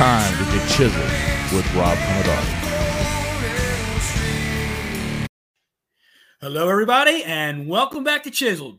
It's 0.00 0.04
time 0.06 0.46
to 0.46 0.52
get 0.56 0.68
chiseled 0.68 1.52
with 1.52 1.74
Rob 1.74 1.98
Commodore. 1.98 2.34
Hello, 6.40 6.68
everybody, 6.68 7.24
and 7.24 7.66
welcome 7.66 8.04
back 8.04 8.22
to 8.22 8.30
Chiseled. 8.30 8.78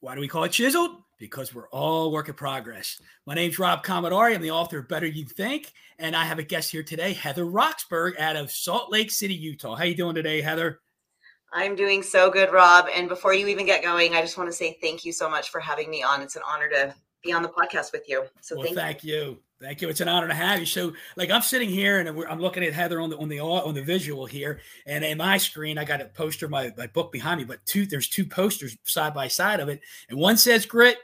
Why 0.00 0.14
do 0.14 0.20
we 0.20 0.28
call 0.28 0.44
it 0.44 0.52
Chiseled? 0.52 1.02
Because 1.18 1.54
we're 1.54 1.70
all 1.70 2.12
work 2.12 2.28
in 2.28 2.34
progress. 2.34 3.00
My 3.24 3.34
name's 3.34 3.58
Rob 3.58 3.82
Commodore. 3.82 4.26
I'm 4.26 4.42
the 4.42 4.50
author 4.50 4.80
of 4.80 4.88
Better 4.88 5.06
You 5.06 5.24
Think, 5.24 5.72
and 5.98 6.14
I 6.14 6.26
have 6.26 6.38
a 6.38 6.42
guest 6.42 6.70
here 6.70 6.82
today, 6.82 7.14
Heather 7.14 7.46
Roxburgh, 7.46 8.20
out 8.20 8.36
of 8.36 8.50
Salt 8.50 8.92
Lake 8.92 9.10
City, 9.10 9.32
Utah. 9.32 9.74
How 9.74 9.84
you 9.84 9.94
doing 9.94 10.14
today, 10.14 10.42
Heather? 10.42 10.80
I'm 11.50 11.74
doing 11.74 12.02
so 12.02 12.30
good, 12.30 12.52
Rob. 12.52 12.88
And 12.94 13.08
before 13.08 13.32
you 13.32 13.46
even 13.46 13.64
get 13.64 13.82
going, 13.82 14.14
I 14.14 14.20
just 14.20 14.36
want 14.36 14.50
to 14.50 14.54
say 14.54 14.76
thank 14.82 15.06
you 15.06 15.12
so 15.12 15.30
much 15.30 15.48
for 15.48 15.60
having 15.60 15.88
me 15.88 16.02
on. 16.02 16.20
It's 16.20 16.36
an 16.36 16.42
honor 16.46 16.68
to 16.68 16.94
be 17.24 17.32
on 17.32 17.42
the 17.42 17.48
podcast 17.48 17.92
with 17.92 18.08
you. 18.08 18.24
So 18.40 18.56
well, 18.56 18.64
thank, 18.64 18.76
thank 18.76 19.04
you. 19.04 19.14
you. 19.14 19.38
Thank 19.60 19.80
you. 19.80 19.88
It's 19.88 20.00
an 20.00 20.08
honor 20.08 20.28
to 20.28 20.34
have 20.34 20.60
you. 20.60 20.66
So, 20.66 20.92
like, 21.16 21.30
I'm 21.30 21.40
sitting 21.40 21.70
here 21.70 22.00
and 22.00 22.08
I'm 22.08 22.40
looking 22.40 22.62
at 22.64 22.74
Heather 22.74 23.00
on 23.00 23.08
the 23.08 23.16
on 23.16 23.28
the 23.28 23.40
on 23.40 23.74
the 23.74 23.82
visual 23.82 24.26
here, 24.26 24.60
and 24.86 25.02
in 25.04 25.18
my 25.18 25.38
screen, 25.38 25.78
I 25.78 25.84
got 25.84 26.00
a 26.00 26.06
poster 26.06 26.48
my, 26.48 26.72
my 26.76 26.86
book 26.88 27.12
behind 27.12 27.38
me. 27.38 27.44
But 27.44 27.64
two, 27.64 27.86
there's 27.86 28.08
two 28.08 28.26
posters 28.26 28.76
side 28.84 29.14
by 29.14 29.28
side 29.28 29.60
of 29.60 29.68
it, 29.68 29.80
and 30.10 30.18
one 30.18 30.36
says 30.36 30.66
grit, 30.66 30.98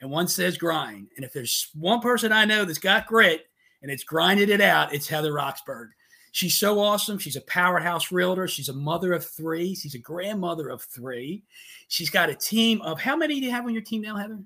and 0.00 0.10
one 0.10 0.28
says 0.28 0.56
grind. 0.56 1.08
And 1.16 1.24
if 1.24 1.32
there's 1.32 1.70
one 1.74 2.00
person 2.00 2.32
I 2.32 2.44
know 2.44 2.64
that's 2.64 2.78
got 2.78 3.06
grit 3.06 3.46
and 3.82 3.90
it's 3.90 4.04
grinded 4.04 4.50
it 4.50 4.60
out, 4.60 4.94
it's 4.94 5.08
Heather 5.08 5.32
Roxburgh. 5.32 5.90
She's 6.32 6.58
so 6.58 6.78
awesome. 6.78 7.18
She's 7.18 7.36
a 7.36 7.40
powerhouse 7.42 8.12
realtor. 8.12 8.46
She's 8.46 8.68
a 8.68 8.72
mother 8.72 9.12
of 9.12 9.24
three. 9.24 9.74
She's 9.74 9.96
a 9.96 9.98
grandmother 9.98 10.68
of 10.68 10.82
three. 10.82 11.42
She's 11.88 12.10
got 12.10 12.30
a 12.30 12.34
team 12.34 12.80
of 12.82 13.00
how 13.00 13.16
many 13.16 13.40
do 13.40 13.46
you 13.46 13.52
have 13.52 13.64
on 13.64 13.72
your 13.72 13.82
team 13.82 14.02
now, 14.02 14.16
Heather? 14.16 14.38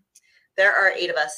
There 0.57 0.73
are 0.75 0.91
eight 0.91 1.11
of 1.11 1.17
us. 1.17 1.35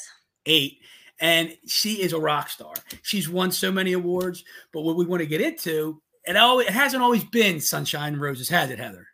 Eight 0.47 0.79
and 1.21 1.57
she 1.67 2.03
is 2.03 2.13
a 2.13 2.21
rock 2.21 2.51
star. 2.51 2.75
She's 3.03 3.29
won 3.29 3.51
so 3.51 3.73
many 3.73 3.93
awards, 3.93 4.45
but 4.73 4.83
what 4.83 4.97
we 4.97 5.07
want 5.07 5.21
to 5.21 5.27
get 5.27 5.41
into, 5.41 6.01
it 6.25 6.37
always 6.37 6.67
it 6.67 6.73
hasn't 6.73 7.03
always 7.03 7.25
been 7.25 7.61
sunshine 7.61 8.15
and 8.15 8.23
roses, 8.23 8.49
has 8.49 8.71
it, 8.71 8.79
Heather? 8.79 9.07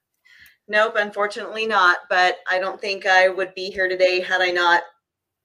Nope, 0.69 0.95
unfortunately 0.97 1.67
not. 1.67 1.98
But 2.08 2.39
I 2.50 2.58
don't 2.58 2.80
think 2.80 3.06
I 3.06 3.28
would 3.28 3.55
be 3.55 3.70
here 3.70 3.89
today 3.89 4.20
had 4.20 4.41
I 4.41 4.50
not 4.50 4.83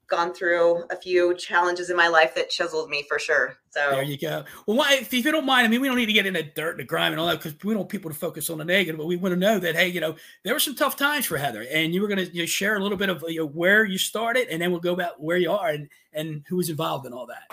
gone 0.09 0.33
through 0.33 0.83
a 0.89 0.95
few 0.95 1.35
challenges 1.35 1.89
in 1.89 1.97
my 1.97 2.07
life 2.07 2.33
that 2.35 2.49
chiseled 2.49 2.89
me 2.89 3.03
for 3.07 3.19
sure. 3.19 3.57
So 3.69 3.91
there 3.91 4.03
you 4.03 4.17
go. 4.17 4.43
Well, 4.65 4.77
why, 4.77 4.93
if, 4.93 5.13
you 5.13 5.21
don't 5.23 5.45
mind, 5.45 5.65
I 5.65 5.69
mean, 5.69 5.81
we 5.81 5.87
don't 5.87 5.97
need 5.97 6.07
to 6.07 6.13
get 6.13 6.25
into 6.25 6.43
dirt 6.43 6.71
and 6.71 6.79
the 6.79 6.83
grime 6.83 7.11
and 7.11 7.19
all 7.19 7.27
that 7.27 7.41
because 7.41 7.53
we 7.63 7.73
don't 7.73 7.81
want 7.81 7.89
people 7.89 8.09
to 8.09 8.17
focus 8.17 8.49
on 8.49 8.57
the 8.57 8.65
negative, 8.65 8.97
but 8.97 9.05
we 9.05 9.17
want 9.17 9.33
to 9.33 9.39
know 9.39 9.59
that 9.59 9.75
hey, 9.75 9.87
you 9.87 9.99
know, 9.99 10.15
there 10.43 10.53
were 10.53 10.59
some 10.59 10.75
tough 10.75 10.95
times 10.95 11.25
for 11.25 11.37
Heather, 11.37 11.65
and 11.71 11.93
you 11.93 12.01
were 12.01 12.07
going 12.07 12.25
to 12.25 12.33
you 12.33 12.43
know, 12.43 12.45
share 12.45 12.77
a 12.77 12.79
little 12.79 12.97
bit 12.97 13.09
of 13.09 13.23
you 13.27 13.39
know, 13.39 13.47
where 13.47 13.85
you 13.85 13.97
started, 13.97 14.47
and 14.49 14.61
then 14.61 14.71
we'll 14.71 14.79
go 14.79 14.93
about 14.93 15.21
where 15.21 15.37
you 15.37 15.51
are 15.51 15.69
and 15.69 15.89
and 16.13 16.43
who 16.47 16.57
was 16.57 16.69
involved 16.69 17.05
in 17.05 17.13
all 17.13 17.27
that. 17.27 17.43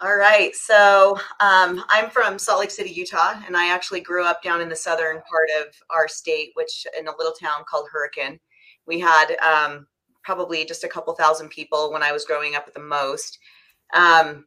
All 0.00 0.16
right. 0.16 0.54
So 0.54 1.18
um, 1.40 1.82
I'm 1.88 2.08
from 2.10 2.38
Salt 2.38 2.60
Lake 2.60 2.70
City, 2.70 2.90
Utah, 2.90 3.34
and 3.46 3.56
I 3.56 3.72
actually 3.72 4.00
grew 4.00 4.24
up 4.24 4.44
down 4.44 4.60
in 4.60 4.68
the 4.68 4.76
southern 4.76 5.20
part 5.28 5.48
of 5.60 5.74
our 5.90 6.06
state, 6.06 6.50
which 6.54 6.86
in 6.96 7.08
a 7.08 7.16
little 7.16 7.32
town 7.32 7.64
called 7.68 7.88
Hurricane. 7.90 8.38
We 8.86 9.00
had 9.00 9.36
um, 9.38 9.88
probably 10.22 10.64
just 10.64 10.84
a 10.84 10.88
couple 10.88 11.14
thousand 11.14 11.48
people 11.50 11.92
when 11.92 12.02
I 12.02 12.12
was 12.12 12.24
growing 12.24 12.54
up 12.54 12.64
at 12.66 12.74
the 12.74 12.80
most. 12.80 13.38
Um, 13.94 14.44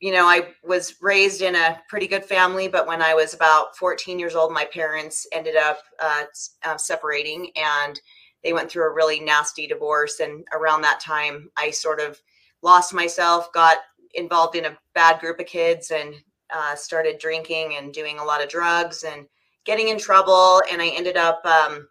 you 0.00 0.12
know, 0.12 0.26
I 0.26 0.48
was 0.64 0.96
raised 1.00 1.42
in 1.42 1.54
a 1.54 1.80
pretty 1.88 2.08
good 2.08 2.24
family, 2.24 2.66
but 2.66 2.88
when 2.88 3.00
I 3.00 3.14
was 3.14 3.34
about 3.34 3.76
14 3.76 4.18
years 4.18 4.34
old, 4.34 4.52
my 4.52 4.64
parents 4.64 5.26
ended 5.32 5.56
up 5.56 5.78
uh, 6.00 6.24
uh, 6.64 6.76
separating 6.76 7.50
and 7.56 8.00
they 8.42 8.52
went 8.52 8.68
through 8.68 8.90
a 8.90 8.94
really 8.94 9.20
nasty 9.20 9.66
divorce. 9.68 10.18
And 10.18 10.44
around 10.52 10.82
that 10.82 10.98
time, 10.98 11.48
I 11.56 11.70
sort 11.70 12.00
of 12.00 12.20
lost 12.62 12.92
myself, 12.92 13.52
got 13.52 13.78
involved 14.14 14.56
in 14.56 14.64
a 14.64 14.76
bad 14.94 15.20
group 15.20 15.38
of 15.38 15.46
kids, 15.46 15.92
and 15.92 16.14
uh, 16.52 16.74
started 16.74 17.18
drinking 17.18 17.76
and 17.76 17.92
doing 17.92 18.18
a 18.18 18.24
lot 18.24 18.42
of 18.42 18.48
drugs 18.48 19.04
and 19.04 19.26
getting 19.64 19.88
in 19.88 19.98
trouble. 19.98 20.60
And 20.70 20.82
I 20.82 20.88
ended 20.88 21.16
up 21.16 21.44
um, 21.46 21.88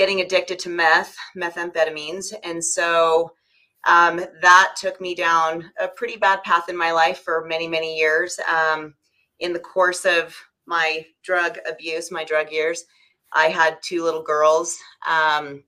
getting 0.00 0.22
addicted 0.22 0.58
to 0.58 0.70
meth, 0.70 1.14
methamphetamines. 1.36 2.32
And 2.42 2.64
so 2.64 3.34
um, 3.84 4.24
that 4.40 4.72
took 4.74 4.98
me 4.98 5.14
down 5.14 5.70
a 5.78 5.88
pretty 5.88 6.16
bad 6.16 6.42
path 6.42 6.70
in 6.70 6.76
my 6.76 6.90
life 6.90 7.18
for 7.18 7.44
many, 7.46 7.68
many 7.68 7.98
years. 7.98 8.40
Um, 8.48 8.94
in 9.40 9.52
the 9.52 9.58
course 9.58 10.06
of 10.06 10.34
my 10.64 11.04
drug 11.22 11.58
abuse, 11.68 12.10
my 12.10 12.24
drug 12.24 12.50
years, 12.50 12.86
I 13.34 13.48
had 13.48 13.76
two 13.82 14.02
little 14.02 14.22
girls. 14.22 14.78
Um, 15.06 15.64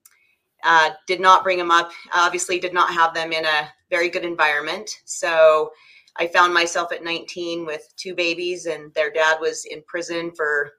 uh, 0.65 0.93
did 1.07 1.21
not 1.21 1.45
bring 1.45 1.59
them 1.59 1.71
up, 1.71 1.93
obviously, 2.15 2.59
did 2.59 2.73
not 2.73 2.91
have 2.91 3.13
them 3.13 3.33
in 3.33 3.45
a 3.45 3.69
very 3.91 4.09
good 4.09 4.25
environment. 4.25 4.89
So 5.05 5.73
I 6.17 6.27
found 6.27 6.55
myself 6.55 6.91
at 6.91 7.05
19 7.05 7.67
with 7.67 7.87
two 7.99 8.15
babies, 8.15 8.65
and 8.65 8.95
their 8.95 9.13
dad 9.13 9.37
was 9.43 9.67
in 9.67 9.83
prison 9.87 10.33
for 10.35 10.73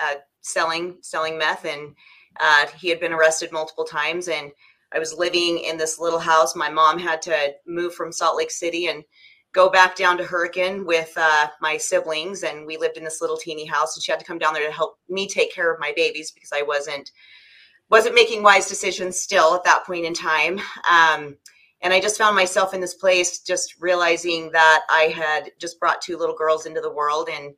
uh, 0.00 0.14
selling 0.40 0.98
selling 1.02 1.38
meth 1.38 1.66
and 1.66 1.94
uh, 2.40 2.66
he 2.78 2.88
had 2.88 3.00
been 3.00 3.12
arrested 3.12 3.52
multiple 3.52 3.84
times, 3.84 4.28
and 4.28 4.50
I 4.92 4.98
was 4.98 5.14
living 5.14 5.58
in 5.58 5.76
this 5.76 5.98
little 5.98 6.18
house. 6.18 6.54
My 6.54 6.70
mom 6.70 6.98
had 6.98 7.20
to 7.22 7.54
move 7.66 7.94
from 7.94 8.12
Salt 8.12 8.36
Lake 8.36 8.50
City 8.50 8.86
and 8.86 9.04
go 9.52 9.70
back 9.70 9.96
down 9.96 10.18
to 10.18 10.24
Hurricane 10.24 10.84
with 10.84 11.12
uh, 11.16 11.48
my 11.60 11.76
siblings, 11.76 12.42
and 12.42 12.66
we 12.66 12.76
lived 12.76 12.96
in 12.96 13.04
this 13.04 13.20
little 13.20 13.38
teeny 13.38 13.64
house. 13.64 13.96
And 13.96 14.02
she 14.02 14.12
had 14.12 14.20
to 14.20 14.26
come 14.26 14.38
down 14.38 14.54
there 14.54 14.66
to 14.66 14.72
help 14.72 14.98
me 15.08 15.26
take 15.26 15.52
care 15.52 15.72
of 15.72 15.80
my 15.80 15.92
babies 15.96 16.30
because 16.30 16.52
I 16.52 16.62
wasn't 16.62 17.10
wasn't 17.88 18.14
making 18.14 18.42
wise 18.42 18.68
decisions 18.68 19.18
still 19.18 19.54
at 19.54 19.64
that 19.64 19.86
point 19.86 20.04
in 20.04 20.12
time. 20.12 20.58
Um, 20.90 21.36
and 21.82 21.92
I 21.92 22.00
just 22.00 22.18
found 22.18 22.34
myself 22.34 22.74
in 22.74 22.80
this 22.80 22.94
place, 22.94 23.40
just 23.40 23.80
realizing 23.80 24.50
that 24.52 24.82
I 24.90 25.04
had 25.14 25.50
just 25.60 25.78
brought 25.78 26.00
two 26.00 26.16
little 26.16 26.34
girls 26.34 26.66
into 26.66 26.80
the 26.80 26.92
world, 26.92 27.28
and 27.32 27.54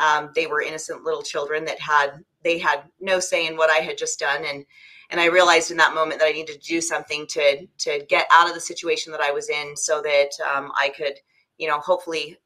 um, 0.00 0.30
they 0.34 0.46
were 0.46 0.62
innocent 0.62 1.04
little 1.04 1.22
children 1.22 1.64
that 1.66 1.80
had 1.80 2.24
they 2.42 2.58
had 2.58 2.82
no 3.00 3.20
say 3.20 3.46
in 3.46 3.56
what 3.56 3.70
I 3.70 3.76
had 3.76 3.98
just 3.98 4.18
done, 4.18 4.44
and 4.44 4.64
and 5.10 5.20
I 5.20 5.26
realized 5.26 5.70
in 5.70 5.76
that 5.76 5.94
moment 5.94 6.20
that 6.20 6.28
I 6.28 6.32
needed 6.32 6.60
to 6.60 6.68
do 6.68 6.80
something 6.80 7.26
to 7.28 7.66
to 7.66 8.04
get 8.08 8.26
out 8.32 8.48
of 8.48 8.54
the 8.54 8.60
situation 8.60 9.12
that 9.12 9.20
I 9.20 9.30
was 9.30 9.48
in, 9.48 9.76
so 9.76 10.00
that 10.02 10.30
um, 10.54 10.72
I 10.78 10.90
could, 10.96 11.14
you 11.58 11.68
know, 11.68 11.78
hopefully 11.80 12.38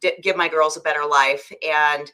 d- 0.00 0.18
give 0.22 0.36
my 0.36 0.48
girls 0.48 0.76
a 0.76 0.80
better 0.80 1.04
life. 1.04 1.52
And 1.66 2.10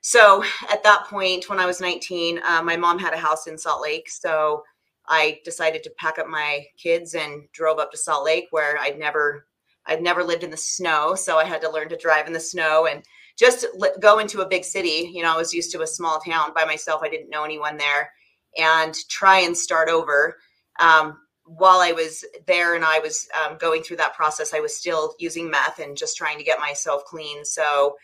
so 0.00 0.44
at 0.70 0.82
that 0.84 1.06
point, 1.06 1.48
when 1.48 1.58
I 1.58 1.66
was 1.66 1.80
19, 1.80 2.40
uh, 2.42 2.62
my 2.62 2.76
mom 2.76 2.98
had 2.98 3.12
a 3.12 3.18
house 3.18 3.46
in 3.46 3.58
Salt 3.58 3.82
Lake, 3.82 4.08
so 4.08 4.62
I 5.08 5.40
decided 5.44 5.82
to 5.82 5.90
pack 5.98 6.18
up 6.18 6.28
my 6.28 6.64
kids 6.76 7.14
and 7.14 7.50
drove 7.52 7.78
up 7.78 7.90
to 7.90 7.98
Salt 7.98 8.24
Lake, 8.24 8.46
where 8.50 8.78
I'd 8.78 8.98
never 8.98 9.46
I'd 9.86 10.02
never 10.02 10.22
lived 10.22 10.44
in 10.44 10.50
the 10.50 10.56
snow, 10.56 11.14
so 11.14 11.38
I 11.38 11.44
had 11.44 11.62
to 11.62 11.70
learn 11.70 11.88
to 11.88 11.96
drive 11.96 12.26
in 12.26 12.32
the 12.32 12.40
snow 12.40 12.86
and 12.86 13.02
just 13.38 13.66
go 14.00 14.18
into 14.18 14.40
a 14.40 14.48
big 14.48 14.64
city. 14.64 15.10
You 15.12 15.22
know, 15.22 15.32
I 15.32 15.36
was 15.36 15.54
used 15.54 15.70
to 15.72 15.82
a 15.82 15.86
small 15.86 16.20
town 16.20 16.52
by 16.54 16.64
myself. 16.64 17.02
I 17.02 17.08
didn't 17.08 17.30
know 17.30 17.44
anyone 17.44 17.76
there, 17.76 18.10
and 18.56 18.94
try 19.08 19.40
and 19.40 19.56
start 19.56 19.88
over. 19.88 20.36
Um, 20.80 21.18
while 21.44 21.80
I 21.80 21.92
was 21.92 22.24
there 22.46 22.74
and 22.74 22.84
I 22.84 22.98
was 22.98 23.26
um, 23.42 23.56
going 23.58 23.82
through 23.82 23.96
that 23.98 24.14
process, 24.14 24.52
I 24.52 24.60
was 24.60 24.76
still 24.76 25.14
using 25.18 25.50
meth 25.50 25.78
and 25.78 25.96
just 25.96 26.16
trying 26.16 26.36
to 26.38 26.44
get 26.44 26.60
myself 26.60 27.04
clean. 27.04 27.44
So 27.44 27.96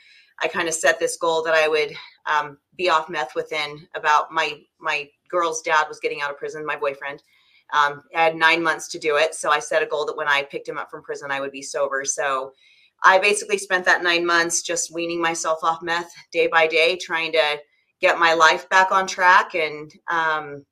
I 0.43 0.49
kind 0.49 0.67
of 0.67 0.75
set 0.75 0.99
this 0.99 1.17
goal 1.17 1.43
that 1.43 1.55
I 1.55 1.69
would 1.69 1.95
um, 2.27 2.59
be 2.77 2.89
off 2.89 3.11
meth 3.11 3.35
within 3.35 3.87
about 3.95 4.33
my 4.33 4.61
my 4.81 5.09
girl's 5.29 5.63
dad 5.63 5.87
was 5.89 6.01
getting 6.01 6.23
out 6.23 6.31
of 6.31 6.39
prison, 6.39 6.65
my 6.65 6.77
boyfriend. 6.77 7.23
Um, 7.73 8.03
I 8.15 8.23
had 8.23 8.37
nine 8.37 8.63
months 8.63 8.89
to 8.89 8.99
do 8.99 9.17
it, 9.17 9.35
so 9.35 9.51
I 9.51 9.59
set 9.59 9.83
a 9.83 9.87
goal 9.87 10.07
that 10.07 10.17
when 10.17 10.29
I 10.29 10.43
picked 10.43 10.69
him 10.69 10.79
up 10.79 10.91
from 10.91 11.03
prison, 11.03 11.31
I 11.31 11.41
would 11.41 11.51
be 11.51 11.63
sober. 11.63 12.05
So 12.05 12.53
I 13.05 13.19
basically 13.19 13.59
spent 13.59 13.85
that 13.85 14.03
nine 14.03 14.25
months 14.25 14.63
just 14.63 14.93
weaning 14.93 15.21
myself 15.21 15.59
off 15.63 15.83
meth 15.83 16.13
day 16.33 16.47
by 16.47 16.67
day, 16.67 16.97
trying 16.97 17.33
to 17.33 17.59
get 18.01 18.19
my 18.19 18.33
life 18.33 18.69
back 18.71 18.91
on 18.93 19.07
track 19.07 19.55
and, 19.55 19.93
um, 20.11 20.65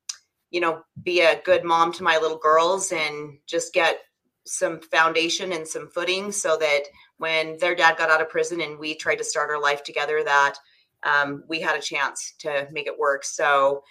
you 0.49 0.59
know, 0.59 0.81
be 1.03 1.21
a 1.21 1.41
good 1.43 1.63
mom 1.63 1.93
to 1.93 2.03
my 2.03 2.17
little 2.17 2.37
girls 2.37 2.91
and 2.91 3.37
just 3.47 3.73
get 3.73 3.99
some 4.45 4.79
foundation 4.81 5.53
and 5.53 5.67
some 5.67 5.87
footing 5.89 6.31
so 6.31 6.57
that 6.57 6.83
when 7.17 7.57
their 7.59 7.75
dad 7.75 7.97
got 7.97 8.09
out 8.09 8.21
of 8.21 8.29
prison 8.29 8.61
and 8.61 8.77
we 8.77 8.95
tried 8.95 9.15
to 9.15 9.23
start 9.23 9.49
our 9.49 9.61
life 9.61 9.83
together, 9.83 10.23
that 10.23 10.55
um, 11.03 11.43
we 11.47 11.59
had 11.59 11.77
a 11.77 11.81
chance 11.81 12.33
to 12.39 12.67
make 12.71 12.87
it 12.87 12.97
work. 12.97 13.23
So, 13.23 13.83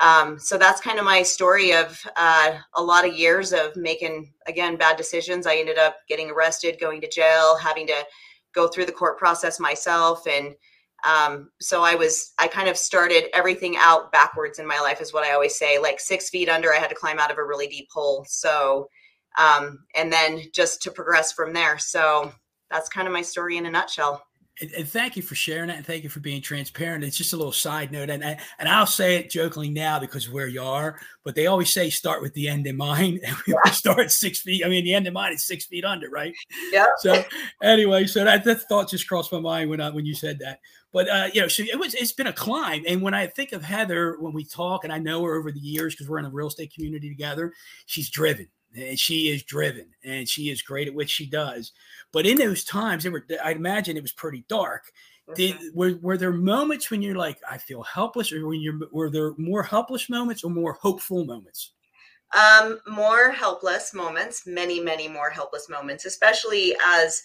um, 0.00 0.38
so 0.38 0.58
that's 0.58 0.80
kind 0.80 0.98
of 0.98 1.04
my 1.04 1.22
story 1.22 1.72
of 1.72 2.00
uh, 2.16 2.58
a 2.74 2.82
lot 2.82 3.06
of 3.06 3.16
years 3.16 3.52
of 3.52 3.76
making 3.76 4.32
again 4.46 4.76
bad 4.76 4.96
decisions. 4.96 5.46
I 5.46 5.56
ended 5.56 5.78
up 5.78 5.96
getting 6.08 6.30
arrested 6.30 6.78
going 6.80 7.00
to 7.00 7.08
jail 7.08 7.56
having 7.56 7.86
to 7.88 8.04
go 8.54 8.68
through 8.68 8.86
the 8.86 8.92
court 8.92 9.18
process 9.18 9.60
myself. 9.60 10.26
And 10.26 10.54
um, 11.04 11.50
so 11.60 11.84
i 11.84 11.94
was 11.94 12.32
i 12.40 12.48
kind 12.48 12.68
of 12.68 12.76
started 12.76 13.26
everything 13.32 13.76
out 13.78 14.10
backwards 14.10 14.58
in 14.58 14.66
my 14.66 14.80
life 14.80 15.00
is 15.00 15.12
what 15.12 15.22
i 15.22 15.32
always 15.32 15.56
say 15.56 15.78
like 15.78 16.00
six 16.00 16.28
feet 16.28 16.48
under 16.48 16.74
i 16.74 16.78
had 16.78 16.88
to 16.88 16.96
climb 16.96 17.20
out 17.20 17.30
of 17.30 17.38
a 17.38 17.44
really 17.44 17.68
deep 17.68 17.86
hole. 17.92 18.26
So 18.28 18.88
um, 19.38 19.84
and 19.94 20.12
then 20.12 20.42
just 20.52 20.82
to 20.82 20.90
progress 20.90 21.32
from 21.32 21.52
there. 21.52 21.78
So 21.78 22.32
that's 22.70 22.88
kind 22.88 23.06
of 23.06 23.14
my 23.14 23.22
story 23.22 23.56
in 23.56 23.66
a 23.66 23.70
nutshell 23.70 24.22
And, 24.60 24.70
and, 24.72 24.88
thank 24.88 25.16
you 25.16 25.22
for 25.22 25.34
sharing 25.34 25.68
that, 25.68 25.76
and 25.76 25.86
thank 25.86 26.02
you 26.02 26.10
for 26.10 26.20
being 26.20 26.42
transparent. 26.42 27.04
It's 27.04 27.16
just 27.16 27.32
a 27.32 27.36
little 27.36 27.52
side 27.52 27.92
note, 27.92 28.10
and 28.10 28.22
and 28.24 28.68
I'll 28.68 28.86
say 28.86 29.16
it 29.16 29.30
jokingly 29.30 29.70
now 29.70 29.98
because 29.98 30.26
of 30.26 30.32
where 30.32 30.48
you 30.48 30.62
are. 30.62 30.98
But 31.24 31.34
they 31.34 31.46
always 31.46 31.72
say 31.72 31.90
start 31.90 32.22
with 32.22 32.34
the 32.34 32.48
end 32.48 32.66
in 32.66 32.76
mind, 32.76 33.20
and 33.26 33.36
we 33.46 33.54
yeah. 33.64 33.70
start 33.70 34.10
six 34.10 34.40
feet. 34.40 34.64
I 34.64 34.68
mean, 34.68 34.84
the 34.84 34.94
end 34.94 35.06
in 35.06 35.12
mind 35.12 35.34
is 35.34 35.46
six 35.46 35.66
feet 35.66 35.84
under, 35.84 36.10
right? 36.10 36.34
Yeah. 36.72 36.86
So 36.98 37.22
anyway, 37.62 38.06
so 38.06 38.24
that, 38.24 38.44
that 38.44 38.62
thought 38.62 38.90
just 38.90 39.08
crossed 39.08 39.32
my 39.32 39.40
mind 39.40 39.70
when 39.70 39.80
I, 39.80 39.90
when 39.90 40.06
you 40.06 40.14
said 40.14 40.38
that. 40.40 40.60
But 40.92 41.08
uh, 41.08 41.28
you 41.32 41.40
know, 41.40 41.48
so 41.48 41.62
it 41.62 41.78
was 41.78 41.94
it's 41.94 42.12
been 42.12 42.26
a 42.26 42.32
climb. 42.32 42.84
And 42.88 43.02
when 43.02 43.14
I 43.14 43.26
think 43.26 43.52
of 43.52 43.62
Heather, 43.62 44.16
when 44.20 44.32
we 44.32 44.44
talk, 44.44 44.84
and 44.84 44.92
I 44.92 44.98
know 44.98 45.22
her 45.24 45.36
over 45.36 45.52
the 45.52 45.60
years 45.60 45.94
because 45.94 46.08
we're 46.08 46.18
in 46.18 46.24
a 46.24 46.30
real 46.30 46.48
estate 46.48 46.72
community 46.74 47.08
together, 47.08 47.52
she's 47.86 48.10
driven 48.10 48.48
and 48.76 48.98
she 48.98 49.28
is 49.28 49.42
driven 49.42 49.86
and 50.04 50.28
she 50.28 50.50
is 50.50 50.62
great 50.62 50.88
at 50.88 50.94
what 50.94 51.08
she 51.08 51.26
does. 51.26 51.72
But 52.12 52.26
in 52.26 52.38
those 52.38 52.64
times, 52.64 53.04
they 53.04 53.10
were 53.10 53.24
I 53.42 53.52
imagine 53.52 53.96
it 53.96 54.02
was 54.02 54.12
pretty 54.12 54.44
dark. 54.48 54.92
Did, 55.34 55.56
were, 55.74 55.98
were 56.00 56.16
there 56.16 56.32
moments 56.32 56.90
when 56.90 57.02
you're 57.02 57.14
like, 57.14 57.38
I 57.48 57.58
feel 57.58 57.82
helpless, 57.82 58.32
or 58.32 58.46
when 58.46 58.60
you're 58.60 58.78
were 58.92 59.10
there 59.10 59.34
more 59.36 59.62
helpless 59.62 60.08
moments 60.08 60.42
or 60.42 60.50
more 60.50 60.72
hopeful 60.72 61.24
moments? 61.24 61.72
Um, 62.34 62.80
more 62.86 63.30
helpless 63.30 63.94
moments, 63.94 64.46
many, 64.46 64.80
many 64.80 65.08
more 65.08 65.30
helpless 65.30 65.68
moments, 65.68 66.06
especially 66.06 66.74
as 66.84 67.22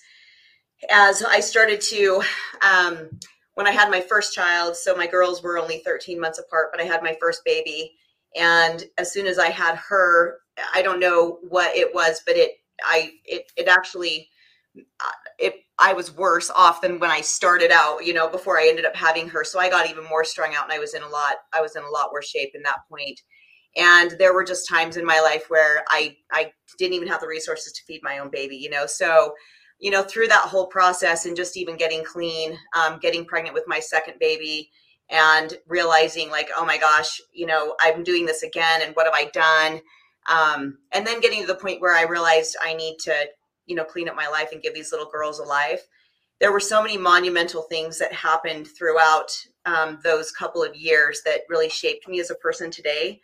as 0.90 1.24
I 1.24 1.40
started 1.40 1.80
to 1.80 2.22
um, 2.62 3.10
when 3.54 3.68
I 3.68 3.72
had 3.72 3.90
my 3.90 4.02
first 4.02 4.34
child. 4.34 4.76
So 4.76 4.96
my 4.96 5.08
girls 5.08 5.42
were 5.42 5.58
only 5.58 5.80
13 5.80 6.20
months 6.20 6.40
apart, 6.40 6.70
but 6.72 6.82
I 6.82 6.86
had 6.86 7.04
my 7.04 7.16
first 7.22 7.46
baby, 7.46 7.96
and 8.36 8.84
as 8.98 9.14
soon 9.14 9.28
as 9.28 9.40
I 9.40 9.50
had 9.50 9.76
her, 9.76 10.40
I 10.74 10.82
don't 10.82 11.00
know 11.00 11.40
what 11.48 11.76
it 11.76 11.94
was, 11.94 12.22
but 12.26 12.36
it 12.38 12.54
I 12.84 13.12
it 13.26 13.52
it 13.58 13.68
actually 13.68 14.30
uh, 14.78 15.12
it 15.40 15.56
I 15.80 15.94
was 15.94 16.16
worse 16.16 16.50
off 16.52 16.82
than 16.82 17.00
when 17.00 17.12
I 17.12 17.22
started 17.22 17.72
out, 17.72 18.06
you 18.06 18.14
know, 18.14 18.30
before 18.30 18.60
I 18.60 18.68
ended 18.68 18.86
up 18.86 18.96
having 18.96 19.28
her. 19.30 19.44
So 19.44 19.60
I 19.60 19.70
got 19.70 19.90
even 19.90 20.04
more 20.06 20.24
strung 20.24 20.54
out 20.56 20.64
and 20.64 20.74
I 20.74 20.80
was 20.80 20.94
in 20.94 21.04
a 21.04 21.08
lot 21.10 21.36
I 21.54 21.62
was 21.62 21.76
in 21.76 21.84
a 21.84 21.90
lot 21.90 22.12
worse 22.12 22.28
shape 22.30 22.52
in 22.54 22.64
that 22.64 22.80
point. 22.90 23.20
And 23.76 24.12
there 24.20 24.34
were 24.34 24.44
just 24.44 24.70
times 24.70 24.98
in 24.98 25.06
my 25.06 25.20
life 25.20 25.46
where 25.50 25.84
I 25.90 26.18
I 26.32 26.52
didn't 26.78 26.94
even 26.94 27.08
have 27.08 27.22
the 27.22 27.28
resources 27.28 27.74
to 27.74 27.84
feed 27.86 28.02
my 28.04 28.20
own 28.20 28.30
baby, 28.30 28.56
you 28.56 28.70
know. 28.70 28.86
So, 28.86 29.34
you 29.80 29.92
know, 29.92 30.04
through 30.04 30.28
that 30.28 30.48
whole 30.48 30.68
process 30.68 31.26
and 31.26 31.36
just 31.36 31.58
even 31.58 31.78
getting 31.78 32.04
clean, 32.04 32.58
um, 32.78 33.00
getting 33.00 33.26
pregnant 33.26 33.54
with 33.56 33.66
my 33.68 33.80
second 33.80 34.16
baby 34.20 34.70
and 35.10 35.56
realizing 35.68 36.30
like, 36.30 36.50
oh 36.58 36.66
my 36.66 36.78
gosh, 36.78 37.20
you 37.32 37.46
know, 37.46 37.76
I'm 37.82 38.04
doing 38.04 38.26
this 38.26 38.44
again 38.44 38.82
and 38.82 38.96
what 38.96 39.06
have 39.06 39.16
I 39.16 39.30
done? 39.34 39.82
Um, 40.28 40.78
and 40.92 41.06
then 41.06 41.22
getting 41.22 41.42
to 41.42 41.48
the 41.48 41.56
point 41.56 41.82
where 41.82 41.96
I 41.96 42.04
realized 42.04 42.56
I 42.62 42.74
need 42.74 42.98
to, 43.00 43.14
you 43.66 43.76
know, 43.76 43.84
clean 43.84 44.10
up 44.10 44.16
my 44.16 44.28
life 44.28 44.50
and 44.52 44.62
give 44.62 44.74
these 44.74 44.92
little 44.92 45.10
girls 45.10 45.40
a 45.40 45.44
life. 45.44 45.82
There 46.40 46.52
were 46.52 46.60
so 46.60 46.82
many 46.82 46.98
monumental 46.98 47.64
things 47.64 48.00
that 48.00 48.14
happened 48.14 48.68
throughout 48.68 49.32
um, 49.66 50.00
those 50.04 50.32
couple 50.32 50.64
of 50.64 50.76
years 50.76 51.22
that 51.26 51.42
really 51.50 51.70
shaped 51.70 52.08
me 52.08 52.20
as 52.20 52.32
a 52.32 52.36
person 52.36 52.72
today. 52.72 53.22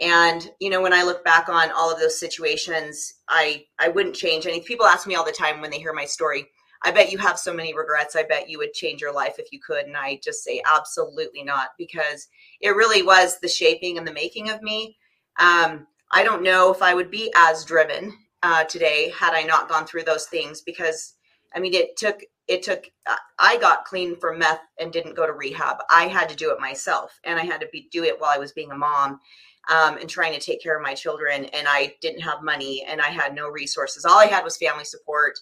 And 0.00 0.50
you 0.60 0.70
know, 0.70 0.80
when 0.80 0.92
I 0.92 1.02
look 1.02 1.24
back 1.24 1.48
on 1.48 1.70
all 1.72 1.92
of 1.92 2.00
those 2.00 2.18
situations, 2.18 3.14
I 3.28 3.64
I 3.78 3.88
wouldn't 3.88 4.14
change 4.14 4.46
any. 4.46 4.60
People 4.60 4.86
ask 4.86 5.06
me 5.06 5.14
all 5.14 5.24
the 5.24 5.32
time 5.32 5.60
when 5.60 5.70
they 5.70 5.78
hear 5.78 5.92
my 5.92 6.06
story. 6.06 6.46
I 6.82 6.90
bet 6.90 7.12
you 7.12 7.18
have 7.18 7.38
so 7.38 7.52
many 7.52 7.74
regrets. 7.74 8.16
I 8.16 8.22
bet 8.22 8.48
you 8.48 8.58
would 8.58 8.72
change 8.72 9.02
your 9.02 9.12
life 9.12 9.34
if 9.38 9.52
you 9.52 9.60
could. 9.60 9.84
And 9.84 9.96
I 9.96 10.18
just 10.24 10.42
say 10.42 10.62
absolutely 10.64 11.42
not 11.42 11.70
because 11.76 12.28
it 12.60 12.70
really 12.70 13.02
was 13.02 13.38
the 13.38 13.48
shaping 13.48 13.98
and 13.98 14.06
the 14.06 14.12
making 14.12 14.48
of 14.48 14.62
me. 14.62 14.96
Um, 15.38 15.86
I 16.12 16.24
don't 16.24 16.42
know 16.42 16.72
if 16.72 16.82
I 16.82 16.94
would 16.94 17.10
be 17.10 17.32
as 17.36 17.64
driven 17.64 18.16
uh, 18.42 18.64
today 18.64 19.12
had 19.16 19.34
I 19.34 19.42
not 19.42 19.68
gone 19.68 19.86
through 19.86 20.04
those 20.04 20.26
things 20.26 20.60
because 20.60 21.14
I 21.54 21.60
mean 21.60 21.74
it 21.74 21.96
took 21.96 22.20
it 22.48 22.62
took 22.62 22.90
uh, 23.06 23.16
I 23.38 23.58
got 23.58 23.84
clean 23.84 24.16
from 24.16 24.38
meth 24.38 24.60
and 24.78 24.92
didn't 24.92 25.14
go 25.16 25.26
to 25.26 25.32
rehab. 25.32 25.78
I 25.90 26.08
had 26.08 26.28
to 26.30 26.36
do 26.36 26.50
it 26.50 26.60
myself 26.60 27.18
and 27.24 27.38
I 27.38 27.44
had 27.44 27.60
to 27.60 27.68
be, 27.70 27.88
do 27.92 28.04
it 28.04 28.20
while 28.20 28.32
I 28.34 28.38
was 28.38 28.52
being 28.52 28.72
a 28.72 28.76
mom 28.76 29.20
um, 29.68 29.98
and 29.98 30.08
trying 30.08 30.32
to 30.32 30.40
take 30.40 30.62
care 30.62 30.76
of 30.76 30.82
my 30.82 30.94
children 30.94 31.44
and 31.46 31.66
I 31.68 31.94
didn't 32.00 32.22
have 32.22 32.42
money 32.42 32.84
and 32.88 33.00
I 33.00 33.08
had 33.08 33.34
no 33.34 33.48
resources. 33.48 34.04
All 34.04 34.18
I 34.18 34.26
had 34.26 34.42
was 34.42 34.56
family 34.56 34.84
support 34.84 35.38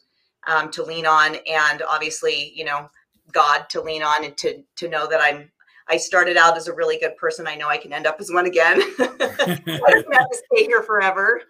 um, 0.46 0.70
to 0.72 0.82
lean 0.82 1.06
on 1.06 1.36
and 1.46 1.82
obviously 1.88 2.52
you 2.54 2.64
know 2.64 2.90
God 3.32 3.68
to 3.70 3.80
lean 3.80 4.02
on 4.02 4.24
and 4.24 4.36
to 4.38 4.62
to 4.76 4.88
know 4.88 5.06
that 5.06 5.20
I'm 5.22 5.50
I 5.88 5.96
started 5.96 6.36
out 6.36 6.56
as 6.56 6.68
a 6.68 6.74
really 6.74 6.98
good 6.98 7.16
person. 7.16 7.46
I 7.46 7.56
know 7.56 7.68
I 7.68 7.78
can 7.78 7.92
end 7.92 8.06
up 8.06 8.16
as 8.20 8.30
one 8.30 8.46
again. 8.46 8.80
I 8.98 9.16
don't 9.26 10.14
have 10.14 10.30
to 10.30 10.42
stay 10.52 10.64
here 10.64 10.82
forever. 10.82 11.42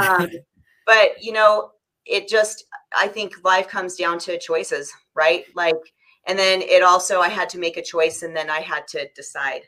Um, 0.00 0.28
but 0.86 1.22
you 1.22 1.32
know, 1.32 1.70
it 2.04 2.28
just 2.28 2.64
I 2.96 3.08
think 3.08 3.44
life 3.44 3.68
comes 3.68 3.96
down 3.96 4.18
to 4.20 4.38
choices, 4.38 4.92
right? 5.14 5.44
Like, 5.54 5.76
and 6.26 6.38
then 6.38 6.62
it 6.62 6.82
also 6.82 7.20
I 7.20 7.28
had 7.28 7.48
to 7.50 7.58
make 7.58 7.76
a 7.76 7.82
choice, 7.82 8.22
and 8.22 8.34
then 8.34 8.50
I 8.50 8.60
had 8.60 8.88
to 8.88 9.08
decide. 9.14 9.62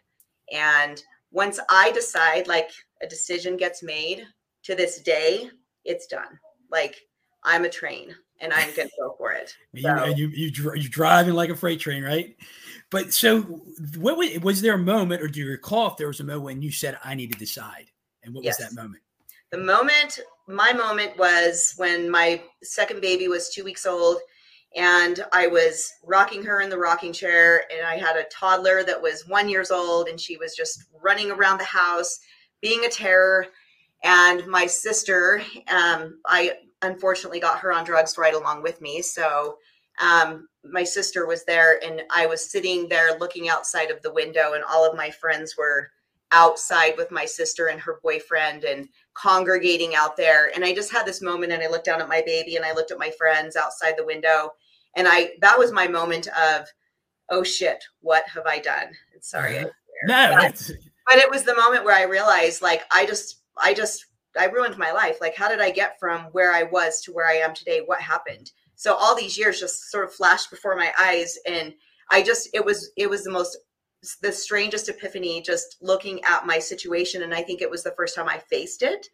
And 0.52 1.02
once 1.30 1.60
I 1.68 1.92
decide, 1.92 2.48
like 2.48 2.70
a 3.02 3.06
decision 3.06 3.56
gets 3.56 3.82
made, 3.82 4.24
to 4.64 4.74
this 4.74 5.00
day, 5.00 5.50
it's 5.84 6.06
done. 6.06 6.38
Like 6.70 6.96
I'm 7.44 7.64
a 7.64 7.68
train, 7.68 8.14
and 8.40 8.52
I'm 8.52 8.74
gonna 8.74 8.90
go 8.98 9.14
for 9.16 9.32
it. 9.32 9.54
So. 9.80 10.06
You, 10.06 10.28
you 10.28 10.28
you 10.28 10.72
you're 10.74 10.90
driving 10.90 11.34
like 11.34 11.50
a 11.50 11.56
freight 11.56 11.80
train, 11.80 12.02
right? 12.02 12.36
But 12.90 13.12
so, 13.12 13.42
what 13.96 14.16
was, 14.16 14.38
was 14.40 14.62
there 14.62 14.74
a 14.74 14.78
moment, 14.78 15.22
or 15.22 15.28
do 15.28 15.40
you 15.40 15.48
recall 15.48 15.88
if 15.88 15.96
there 15.96 16.08
was 16.08 16.20
a 16.20 16.24
moment 16.24 16.44
when 16.44 16.62
you 16.62 16.72
said, 16.72 16.98
"I 17.04 17.14
need 17.14 17.32
to 17.32 17.38
decide"? 17.38 17.90
And 18.22 18.34
what 18.34 18.44
yes. 18.44 18.58
was 18.58 18.68
that 18.68 18.74
moment? 18.74 19.02
The 19.50 19.58
moment, 19.58 20.20
my 20.46 20.72
moment 20.72 21.16
was 21.16 21.74
when 21.76 22.10
my 22.10 22.42
second 22.62 23.00
baby 23.00 23.28
was 23.28 23.50
two 23.50 23.64
weeks 23.64 23.86
old, 23.86 24.18
and 24.76 25.24
I 25.32 25.46
was 25.46 25.90
rocking 26.04 26.42
her 26.44 26.60
in 26.60 26.70
the 26.70 26.78
rocking 26.78 27.12
chair, 27.12 27.64
and 27.72 27.86
I 27.86 27.96
had 27.96 28.16
a 28.16 28.24
toddler 28.24 28.84
that 28.84 29.00
was 29.00 29.26
one 29.28 29.48
years 29.48 29.70
old, 29.70 30.08
and 30.08 30.20
she 30.20 30.36
was 30.36 30.54
just 30.54 30.84
running 31.02 31.30
around 31.30 31.58
the 31.58 31.64
house, 31.64 32.18
being 32.60 32.84
a 32.84 32.88
terror. 32.90 33.46
And 34.04 34.46
my 34.46 34.66
sister, 34.66 35.42
um, 35.68 36.20
I 36.26 36.52
unfortunately 36.82 37.40
got 37.40 37.58
her 37.60 37.72
on 37.72 37.84
drugs 37.84 38.18
right 38.18 38.34
along 38.34 38.62
with 38.62 38.80
me, 38.80 39.02
so 39.02 39.56
um, 40.00 40.48
my 40.64 40.84
sister 40.84 41.26
was 41.26 41.44
there 41.44 41.82
and 41.84 42.02
I 42.10 42.26
was 42.26 42.50
sitting 42.50 42.88
there 42.88 43.18
looking 43.18 43.48
outside 43.48 43.90
of 43.90 44.02
the 44.02 44.12
window, 44.12 44.52
and 44.52 44.64
all 44.64 44.88
of 44.88 44.96
my 44.96 45.10
friends 45.10 45.56
were 45.56 45.90
outside 46.30 46.94
with 46.96 47.10
my 47.10 47.24
sister 47.24 47.68
and 47.68 47.80
her 47.80 48.00
boyfriend 48.02 48.64
and 48.64 48.88
congregating 49.14 49.94
out 49.94 50.16
there. 50.16 50.50
And 50.54 50.64
I 50.64 50.74
just 50.74 50.92
had 50.92 51.06
this 51.06 51.22
moment 51.22 51.52
and 51.52 51.62
I 51.62 51.68
looked 51.68 51.86
down 51.86 52.02
at 52.02 52.08
my 52.08 52.22
baby 52.24 52.56
and 52.56 52.64
I 52.64 52.72
looked 52.72 52.90
at 52.90 52.98
my 52.98 53.10
friends 53.16 53.56
outside 53.56 53.94
the 53.96 54.04
window. 54.04 54.50
And 54.96 55.06
I 55.08 55.32
that 55.40 55.58
was 55.58 55.72
my 55.72 55.88
moment 55.88 56.28
of, 56.28 56.66
oh 57.30 57.42
shit, 57.42 57.82
what 58.00 58.24
have 58.28 58.46
I 58.46 58.58
done? 58.58 58.88
sorry. 59.20 59.64
No, 60.04 60.32
but, 60.38 60.70
but 61.08 61.18
it 61.18 61.28
was 61.28 61.42
the 61.42 61.56
moment 61.56 61.84
where 61.84 61.96
I 61.96 62.04
realized 62.04 62.62
like 62.62 62.82
I 62.92 63.04
just 63.04 63.40
I 63.60 63.74
just 63.74 64.06
I 64.38 64.46
ruined 64.46 64.76
my 64.78 64.92
life. 64.92 65.18
Like, 65.20 65.36
how 65.36 65.48
did 65.48 65.60
I 65.60 65.70
get 65.70 65.98
from 65.98 66.22
where 66.32 66.52
I 66.52 66.64
was 66.64 67.00
to 67.02 67.12
where 67.12 67.28
I 67.28 67.34
am 67.34 67.54
today? 67.54 67.82
What 67.84 68.00
happened? 68.00 68.50
so 68.78 68.94
all 68.94 69.16
these 69.16 69.36
years 69.36 69.58
just 69.58 69.90
sort 69.90 70.04
of 70.04 70.14
flashed 70.14 70.50
before 70.50 70.76
my 70.76 70.92
eyes 70.98 71.36
and 71.46 71.74
i 72.10 72.22
just 72.22 72.48
it 72.54 72.64
was 72.64 72.90
it 72.96 73.10
was 73.10 73.24
the 73.24 73.30
most 73.30 73.58
the 74.22 74.32
strangest 74.32 74.88
epiphany 74.88 75.42
just 75.42 75.76
looking 75.82 76.22
at 76.24 76.46
my 76.46 76.58
situation 76.58 77.22
and 77.22 77.34
i 77.34 77.42
think 77.42 77.60
it 77.60 77.70
was 77.70 77.82
the 77.82 77.94
first 77.96 78.14
time 78.14 78.28
i 78.28 78.38
faced 78.50 78.82
it 78.82 79.08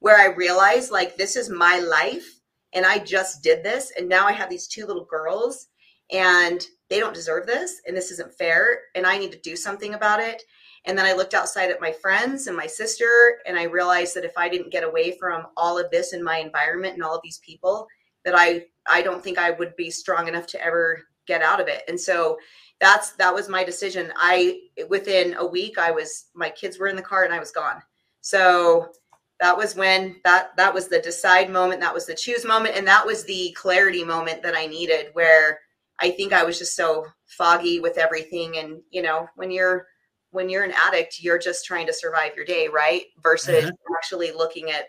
where 0.00 0.18
i 0.18 0.34
realized 0.34 0.90
like 0.90 1.16
this 1.16 1.36
is 1.36 1.48
my 1.48 1.78
life 1.78 2.40
and 2.74 2.84
i 2.84 2.98
just 2.98 3.42
did 3.42 3.62
this 3.62 3.92
and 3.96 4.08
now 4.08 4.26
i 4.26 4.32
have 4.32 4.50
these 4.50 4.66
two 4.66 4.84
little 4.84 5.06
girls 5.06 5.68
and 6.12 6.66
they 6.90 6.98
don't 6.98 7.14
deserve 7.14 7.46
this 7.46 7.80
and 7.86 7.96
this 7.96 8.10
isn't 8.10 8.34
fair 8.34 8.80
and 8.96 9.06
i 9.06 9.16
need 9.16 9.32
to 9.32 9.40
do 9.40 9.56
something 9.56 9.94
about 9.94 10.20
it 10.20 10.42
and 10.86 10.96
then 10.96 11.06
i 11.06 11.12
looked 11.12 11.34
outside 11.34 11.70
at 11.70 11.80
my 11.80 11.92
friends 11.92 12.46
and 12.46 12.56
my 12.56 12.66
sister 12.66 13.38
and 13.46 13.58
i 13.58 13.64
realized 13.64 14.14
that 14.14 14.24
if 14.24 14.32
i 14.36 14.48
didn't 14.48 14.72
get 14.72 14.84
away 14.84 15.16
from 15.18 15.46
all 15.56 15.78
of 15.78 15.90
this 15.90 16.12
in 16.12 16.22
my 16.22 16.38
environment 16.38 16.94
and 16.94 17.02
all 17.02 17.16
of 17.16 17.22
these 17.22 17.38
people 17.38 17.86
that 18.24 18.34
I 18.36 18.66
I 18.88 19.02
don't 19.02 19.22
think 19.22 19.38
I 19.38 19.50
would 19.52 19.76
be 19.76 19.90
strong 19.90 20.28
enough 20.28 20.46
to 20.48 20.62
ever 20.62 21.02
get 21.26 21.42
out 21.42 21.60
of 21.60 21.68
it. 21.68 21.82
And 21.88 21.98
so 21.98 22.38
that's 22.80 23.12
that 23.12 23.34
was 23.34 23.48
my 23.48 23.64
decision. 23.64 24.12
I 24.16 24.60
within 24.88 25.34
a 25.34 25.46
week 25.46 25.78
I 25.78 25.90
was 25.90 26.26
my 26.34 26.50
kids 26.50 26.78
were 26.78 26.88
in 26.88 26.96
the 26.96 27.02
car 27.02 27.24
and 27.24 27.32
I 27.32 27.38
was 27.38 27.52
gone. 27.52 27.80
So 28.20 28.88
that 29.40 29.56
was 29.56 29.76
when 29.76 30.16
that 30.24 30.56
that 30.56 30.74
was 30.74 30.88
the 30.88 31.00
decide 31.00 31.50
moment, 31.50 31.80
that 31.80 31.94
was 31.94 32.06
the 32.06 32.14
choose 32.14 32.44
moment 32.44 32.76
and 32.76 32.86
that 32.86 33.06
was 33.06 33.24
the 33.24 33.52
clarity 33.56 34.04
moment 34.04 34.42
that 34.42 34.56
I 34.56 34.66
needed 34.66 35.08
where 35.12 35.60
I 36.00 36.10
think 36.10 36.32
I 36.32 36.44
was 36.44 36.58
just 36.58 36.74
so 36.74 37.06
foggy 37.26 37.80
with 37.80 37.98
everything 37.98 38.58
and 38.58 38.82
you 38.90 39.02
know, 39.02 39.28
when 39.36 39.50
you're 39.50 39.86
when 40.34 40.48
you're 40.48 40.64
an 40.64 40.74
addict, 40.76 41.22
you're 41.22 41.38
just 41.38 41.64
trying 41.64 41.86
to 41.86 41.92
survive 41.92 42.34
your 42.34 42.44
day, 42.44 42.66
right? 42.66 43.04
Versus 43.22 43.64
mm-hmm. 43.64 43.94
actually 43.96 44.32
looking 44.32 44.70
at 44.70 44.86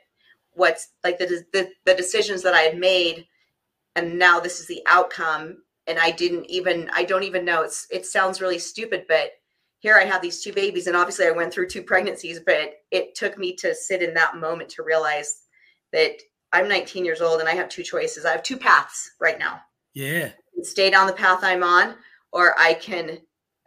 what's 0.53 0.89
like 1.03 1.19
the, 1.19 1.45
the 1.53 1.69
the 1.85 1.93
decisions 1.93 2.41
that 2.41 2.55
I 2.55 2.61
had 2.61 2.79
made, 2.79 3.27
and 3.95 4.17
now 4.17 4.39
this 4.39 4.59
is 4.59 4.67
the 4.67 4.81
outcome. 4.87 5.57
And 5.87 5.99
I 5.99 6.09
didn't 6.09 6.45
even 6.49 6.89
I 6.93 7.03
don't 7.03 7.23
even 7.23 7.45
know. 7.45 7.61
It's 7.61 7.85
it 7.91 8.07
sounds 8.07 8.41
really 8.41 8.57
stupid, 8.57 9.05
but 9.07 9.31
here 9.79 9.95
I 9.95 10.05
have 10.05 10.21
these 10.21 10.41
two 10.41 10.51
babies, 10.51 10.87
and 10.87 10.95
obviously 10.95 11.27
I 11.27 11.31
went 11.31 11.53
through 11.53 11.67
two 11.67 11.83
pregnancies, 11.83 12.39
but 12.43 12.73
it 12.89 13.13
took 13.13 13.37
me 13.37 13.55
to 13.57 13.75
sit 13.75 14.01
in 14.01 14.15
that 14.15 14.37
moment 14.37 14.69
to 14.71 14.83
realize 14.83 15.43
that 15.93 16.19
I'm 16.51 16.67
19 16.67 17.05
years 17.05 17.21
old 17.21 17.39
and 17.39 17.47
I 17.47 17.53
have 17.53 17.69
two 17.69 17.83
choices. 17.83 18.25
I 18.25 18.31
have 18.31 18.41
two 18.41 18.57
paths 18.57 19.11
right 19.19 19.37
now. 19.37 19.61
Yeah. 19.93 20.31
stay 20.63 20.89
down 20.89 21.05
the 21.05 21.13
path 21.13 21.39
I'm 21.43 21.63
on, 21.63 21.95
or 22.31 22.59
I 22.59 22.73
can 22.73 23.19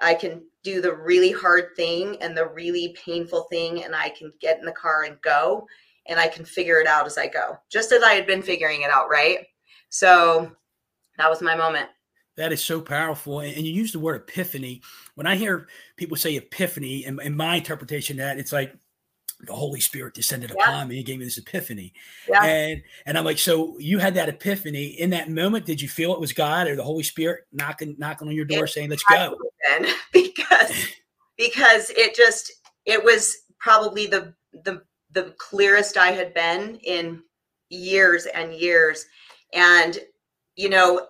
I 0.02 0.14
can 0.14 0.42
do 0.72 0.80
the 0.80 0.94
really 0.94 1.32
hard 1.32 1.74
thing 1.76 2.16
and 2.20 2.36
the 2.36 2.48
really 2.48 2.96
painful 3.02 3.42
thing, 3.44 3.84
and 3.84 3.94
I 3.94 4.10
can 4.10 4.32
get 4.40 4.58
in 4.58 4.64
the 4.64 4.72
car 4.72 5.04
and 5.04 5.20
go, 5.22 5.66
and 6.06 6.18
I 6.18 6.28
can 6.28 6.44
figure 6.44 6.80
it 6.80 6.86
out 6.86 7.06
as 7.06 7.18
I 7.18 7.26
go, 7.26 7.58
just 7.70 7.92
as 7.92 8.02
I 8.02 8.14
had 8.14 8.26
been 8.26 8.42
figuring 8.42 8.82
it 8.82 8.90
out, 8.90 9.08
right? 9.08 9.46
So 9.88 10.50
that 11.16 11.30
was 11.30 11.40
my 11.40 11.54
moment. 11.54 11.88
That 12.36 12.52
is 12.52 12.64
so 12.64 12.80
powerful. 12.80 13.40
And 13.40 13.66
you 13.66 13.72
use 13.72 13.92
the 13.92 13.98
word 13.98 14.22
epiphany. 14.28 14.80
When 15.16 15.26
I 15.26 15.34
hear 15.34 15.66
people 15.96 16.16
say 16.16 16.36
epiphany, 16.36 17.04
in, 17.04 17.20
in 17.20 17.36
my 17.36 17.56
interpretation 17.56 18.20
of 18.20 18.26
that, 18.26 18.38
it's 18.38 18.52
like 18.52 18.72
the 19.40 19.52
Holy 19.52 19.80
Spirit 19.80 20.14
descended 20.14 20.52
yeah. 20.56 20.64
upon 20.64 20.88
me 20.88 20.98
and 20.98 21.06
gave 21.06 21.18
me 21.18 21.24
this 21.24 21.38
epiphany. 21.38 21.92
Yeah. 22.28 22.44
And 22.44 22.82
and 23.06 23.18
I'm 23.18 23.24
like, 23.24 23.38
so 23.38 23.78
you 23.78 23.98
had 23.98 24.14
that 24.14 24.28
epiphany 24.28 24.86
in 24.86 25.10
that 25.10 25.30
moment. 25.30 25.64
Did 25.64 25.80
you 25.80 25.88
feel 25.88 26.12
it 26.12 26.20
was 26.20 26.32
God 26.32 26.68
or 26.68 26.76
the 26.76 26.82
Holy 26.82 27.02
Spirit 27.02 27.44
knocking 27.52 27.96
knocking 27.98 28.28
on 28.28 28.34
your 28.34 28.44
door 28.44 28.64
it 28.64 28.68
saying, 28.68 28.90
"Let's 28.90 29.04
go"? 29.04 29.36
because 30.12 30.88
because 31.36 31.90
it 31.90 32.14
just 32.14 32.52
it 32.86 33.02
was 33.02 33.36
probably 33.58 34.06
the 34.06 34.34
the 34.64 34.82
the 35.12 35.34
clearest 35.38 35.96
I 35.96 36.12
had 36.12 36.34
been 36.34 36.76
in 36.82 37.22
years 37.70 38.26
and 38.26 38.52
years, 38.52 39.04
and 39.52 39.98
you 40.56 40.68
know 40.68 41.06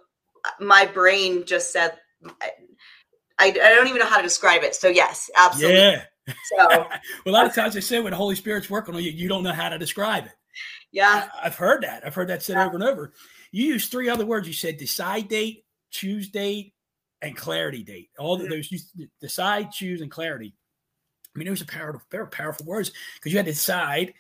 my 0.61 0.87
brain 0.87 1.45
just 1.45 1.73
said, 1.73 1.95
I, 2.41 2.51
I 3.39 3.51
don't 3.51 3.87
even 3.87 4.01
know 4.01 4.07
how 4.07 4.17
to 4.17 4.23
describe 4.23 4.63
it. 4.63 4.75
So 4.75 4.89
yes, 4.89 5.31
absolutely. 5.37 5.79
Yeah. 5.79 6.05
So 6.27 6.35
well, 6.69 6.89
a 7.27 7.31
lot 7.31 7.47
of 7.47 7.55
times 7.55 7.75
they 7.75 7.81
say 7.81 8.01
when 8.01 8.11
the 8.11 8.17
Holy 8.17 8.35
Spirit's 8.35 8.71
working 8.71 8.95
on 8.95 9.03
you, 9.03 9.11
you 9.11 9.29
don't 9.29 9.43
know 9.43 9.53
how 9.53 9.69
to 9.69 9.79
describe 9.79 10.27
it. 10.27 10.33
Yeah. 10.93 11.29
I, 11.41 11.45
have 11.45 11.57
heard 11.57 11.83
that. 11.83 12.07
I've 12.07 12.15
heard 12.15 12.29
that 12.29 12.43
said 12.43 12.55
yeah. 12.55 12.67
over 12.67 12.77
and 12.77 12.85
over. 12.85 13.13
You 13.53 13.67
use 13.67 13.89
three 13.89 14.09
other 14.09 14.27
words. 14.27 14.47
You 14.47 14.55
said 14.55 14.77
decide 14.77 15.29
date, 15.29 15.65
choose 15.91 16.29
date, 16.29 16.75
and 17.23 17.37
clarity 17.37 17.83
date. 17.83 18.11
All 18.19 18.37
those 18.37 18.71
you 18.71 19.09
decide, 19.21 19.73
choose, 19.73 20.01
and 20.01 20.11
clarity. 20.11 20.55
I 21.35 21.39
mean, 21.39 21.49
those 21.49 21.63
are 21.63 21.67
powerful, 21.67 22.03
very 22.11 22.29
powerful 22.29 22.67
words 22.67 22.93
because 23.15 23.33
you 23.33 23.39
had 23.39 23.47
to 23.47 23.53
decide 23.53 24.15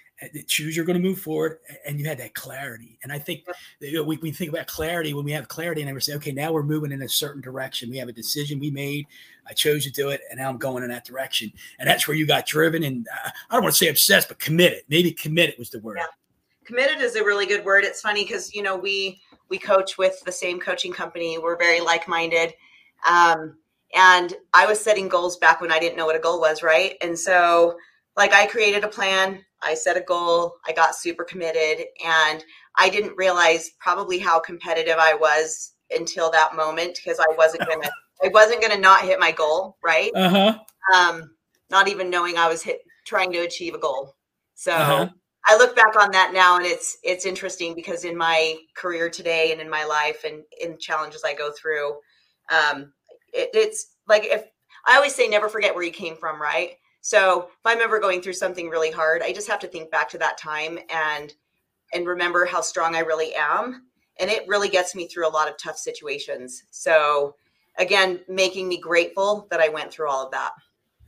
choose 0.47 0.75
you're 0.75 0.85
going 0.85 1.00
to 1.00 1.07
move 1.07 1.21
forward 1.21 1.59
and 1.87 1.99
you 2.00 2.07
had 2.07 2.19
that 2.19 2.35
clarity. 2.35 2.99
And 3.02 3.12
i 3.12 3.19
think 3.19 3.45
you 3.81 3.95
know, 3.95 4.02
we, 4.02 4.17
we 4.17 4.33
think 4.33 4.50
about 4.50 4.67
clarity 4.67 5.14
when 5.14 5.25
we 5.25 5.33
have 5.33 5.47
clarity 5.49 5.83
and 5.83 5.95
we 5.95 6.00
say 6.00 6.14
okay 6.14 6.33
now 6.33 6.52
we're 6.52 6.64
moving 6.64 6.93
in 6.93 7.02
a 7.02 7.09
certain 7.09 7.40
direction. 7.40 7.90
We 7.90 7.99
have 7.99 8.09
a 8.09 8.12
decision 8.12 8.59
we 8.59 8.71
made. 8.71 9.07
I 9.47 9.52
chose 9.52 9.85
to 9.85 9.93
do 9.93 10.09
it 10.11 10.23
and 10.31 10.38
now 10.38 10.49
i'm 10.49 10.59
going 10.59 10.83
in 10.83 10.90
that 10.90 11.05
direction. 11.05 11.52
And 11.78 11.88
that's 11.88 12.09
where 12.09 12.17
you 12.17 12.26
got 12.26 12.47
driven 12.47 12.83
and 12.83 13.07
uh, 13.25 13.31
i 13.50 13.55
don't 13.55 13.62
want 13.62 13.75
to 13.75 13.78
say 13.78 13.88
obsessed 13.88 14.28
but 14.28 14.38
committed. 14.38 14.83
Maybe 14.88 15.12
committed 15.12 15.57
was 15.59 15.71
the 15.71 15.81
word. 15.81 15.99
Yeah. 15.99 16.07
committed 16.64 17.00
is 17.00 17.14
a 17.14 17.25
really 17.25 17.47
good 17.47 17.64
word. 17.64 17.85
It's 17.85 18.00
funny 18.00 18.25
because 18.25 18.52
you 18.55 18.62
know 18.62 18.76
we 18.76 19.21
we 19.49 19.59
coach 19.59 19.99
with 19.99 20.21
the 20.25 20.33
same 20.33 20.59
coaching 20.59 20.93
company. 20.93 21.38
We're 21.38 21.57
very 21.57 21.81
like-minded 21.81 22.55
um, 23.07 23.57
and 23.95 24.35
i 24.55 24.67
was 24.67 24.81
setting 24.81 25.09
goals 25.09 25.37
back 25.38 25.61
when 25.61 25.73
i 25.73 25.78
didn't 25.78 25.97
know 25.97 26.07
what 26.07 26.17
a 26.17 26.21
goal 26.21 26.40
was 26.40 26.62
right 26.62 26.95
and 27.00 27.19
so 27.19 27.76
like 28.17 28.33
i 28.33 28.47
created 28.47 28.85
a 28.85 28.88
plan 28.88 29.43
I 29.62 29.75
set 29.75 29.97
a 29.97 30.02
goal, 30.02 30.57
I 30.67 30.73
got 30.73 30.95
super 30.95 31.25
committed, 31.25 31.87
and 32.05 32.45
I 32.76 32.88
didn't 32.88 33.17
realize 33.17 33.71
probably 33.81 34.19
how 34.19 34.38
competitive 34.38 34.97
I 34.99 35.14
was 35.14 35.73
until 35.90 36.31
that 36.31 36.55
moment 36.55 36.97
because 36.97 37.19
I 37.19 37.35
wasn't 37.37 37.69
gonna 37.69 37.90
I 38.23 38.28
wasn't 38.28 38.62
gonna 38.62 38.78
not 38.78 39.02
hit 39.02 39.21
my 39.21 39.33
goal, 39.33 39.76
right? 39.83 40.11
Uh-huh. 40.14 40.59
Um, 40.95 41.31
not 41.71 41.88
even 41.88 42.11
knowing 42.11 42.37
I 42.37 42.49
was 42.49 42.62
hit 42.62 42.81
trying 43.05 43.33
to 43.33 43.38
achieve 43.38 43.75
a 43.75 43.78
goal. 43.78 44.14
So 44.55 44.73
uh-huh. 44.73 45.09
I 45.47 45.57
look 45.57 45.75
back 45.75 45.97
on 46.00 46.11
that 46.12 46.33
now 46.33 46.57
and 46.57 46.67
it's 46.67 46.99
it's 47.02 47.26
interesting 47.26 47.75
because 47.75 48.05
in 48.05 48.17
my 48.17 48.57
career 48.76 49.09
today 49.09 49.52
and 49.52 49.61
in 49.61 49.71
my 49.71 49.85
life 49.85 50.25
and 50.25 50.43
in 50.61 50.78
challenges 50.78 51.25
I 51.25 51.35
go 51.35 51.52
through, 51.52 51.97
um, 52.50 52.93
it, 53.33 53.50
it's 53.55 53.97
like 54.07 54.25
if 54.25 54.45
I 54.87 54.97
always 54.97 55.14
say 55.14 55.28
never 55.28 55.49
forget 55.49 55.75
where 55.75 55.85
you 55.85 55.93
came 55.93 56.17
from, 56.17 56.40
right? 56.40 56.73
So 57.00 57.49
if 57.49 57.59
I'm 57.64 57.81
ever 57.81 58.00
going 58.00 58.23
through 58.23 58.35
something 58.35 58.69
really 58.69 58.90
hard, 58.90 59.23
I 59.23 59.33
just 59.33 59.49
have 59.49 59.61
to 59.61 59.67
think 59.67 59.90
back 59.90 60.09
to 60.11 60.19
that 60.19 60.38
time 60.38 60.78
and 60.90 61.33
and 61.93 62.07
remember 62.07 62.45
how 62.45 62.61
strong 62.61 62.95
I 62.95 63.00
really 63.00 63.35
am. 63.35 63.87
And 64.21 64.31
it 64.31 64.47
really 64.47 64.69
gets 64.69 64.95
me 64.95 65.07
through 65.07 65.26
a 65.26 65.31
lot 65.31 65.49
of 65.49 65.57
tough 65.57 65.78
situations. 65.78 66.64
So 66.71 67.35
again, 67.78 68.21
making 68.28 68.69
me 68.69 68.78
grateful 68.78 69.47
that 69.50 69.61
I 69.61 69.69
went 69.69 69.90
through 69.90 70.11
all 70.11 70.26
of 70.26 70.33
that. 70.33 70.52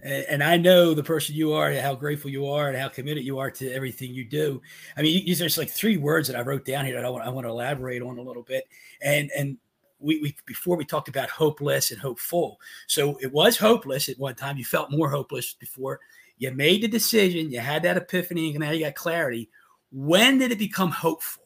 And, 0.03 0.25
and 0.29 0.45
I 0.45 0.57
know 0.57 0.95
the 0.95 1.03
person 1.03 1.35
you 1.35 1.53
are, 1.53 1.69
and 1.69 1.79
how 1.79 1.95
grateful 1.95 2.31
you 2.31 2.47
are, 2.47 2.69
and 2.69 2.79
how 2.79 2.89
committed 2.89 3.25
you 3.25 3.39
are 3.39 3.51
to 3.51 3.71
everything 3.71 4.15
you 4.15 4.25
do. 4.25 4.63
I 4.97 5.03
mean, 5.03 5.35
there's 5.37 5.59
like 5.59 5.69
three 5.69 5.99
words 5.99 6.29
that 6.29 6.37
I 6.37 6.43
wrote 6.43 6.65
down 6.65 6.87
here 6.87 6.95
that 6.95 7.05
I 7.05 7.11
want, 7.11 7.27
I 7.27 7.29
want 7.29 7.47
to 7.47 7.51
elaborate 7.51 8.01
on 8.01 8.19
a 8.19 8.23
little 8.23 8.43
bit. 8.43 8.65
And 9.03 9.31
and 9.37 9.59
we, 10.01 10.21
we 10.21 10.37
before 10.47 10.77
we 10.77 10.85
talked 10.85 11.09
about 11.09 11.31
hopeless 11.31 11.91
and 11.91 12.01
hopeful. 12.01 12.61
So 12.87 13.19
it 13.21 13.33
was 13.33 13.59
hopeless 13.59 14.09
at 14.09 14.19
one 14.19 14.35
time. 14.35 14.57
You 14.57 14.65
felt 14.65 14.91
more 14.91 15.11
hopeless 15.11 15.55
before. 15.55 16.01
You 16.39 16.51
made 16.53 16.83
the 16.83 16.89
decision. 16.89 17.51
You 17.51 17.61
had 17.61 17.83
that 17.83 17.97
epiphany, 17.97 18.51
and 18.51 18.61
now 18.61 18.71
you 18.71 18.85
got 18.85 18.95
clarity. 18.95 19.51
When 19.93 20.39
did 20.39 20.53
it 20.53 20.59
become 20.59 20.91
hopeful? 20.91 21.45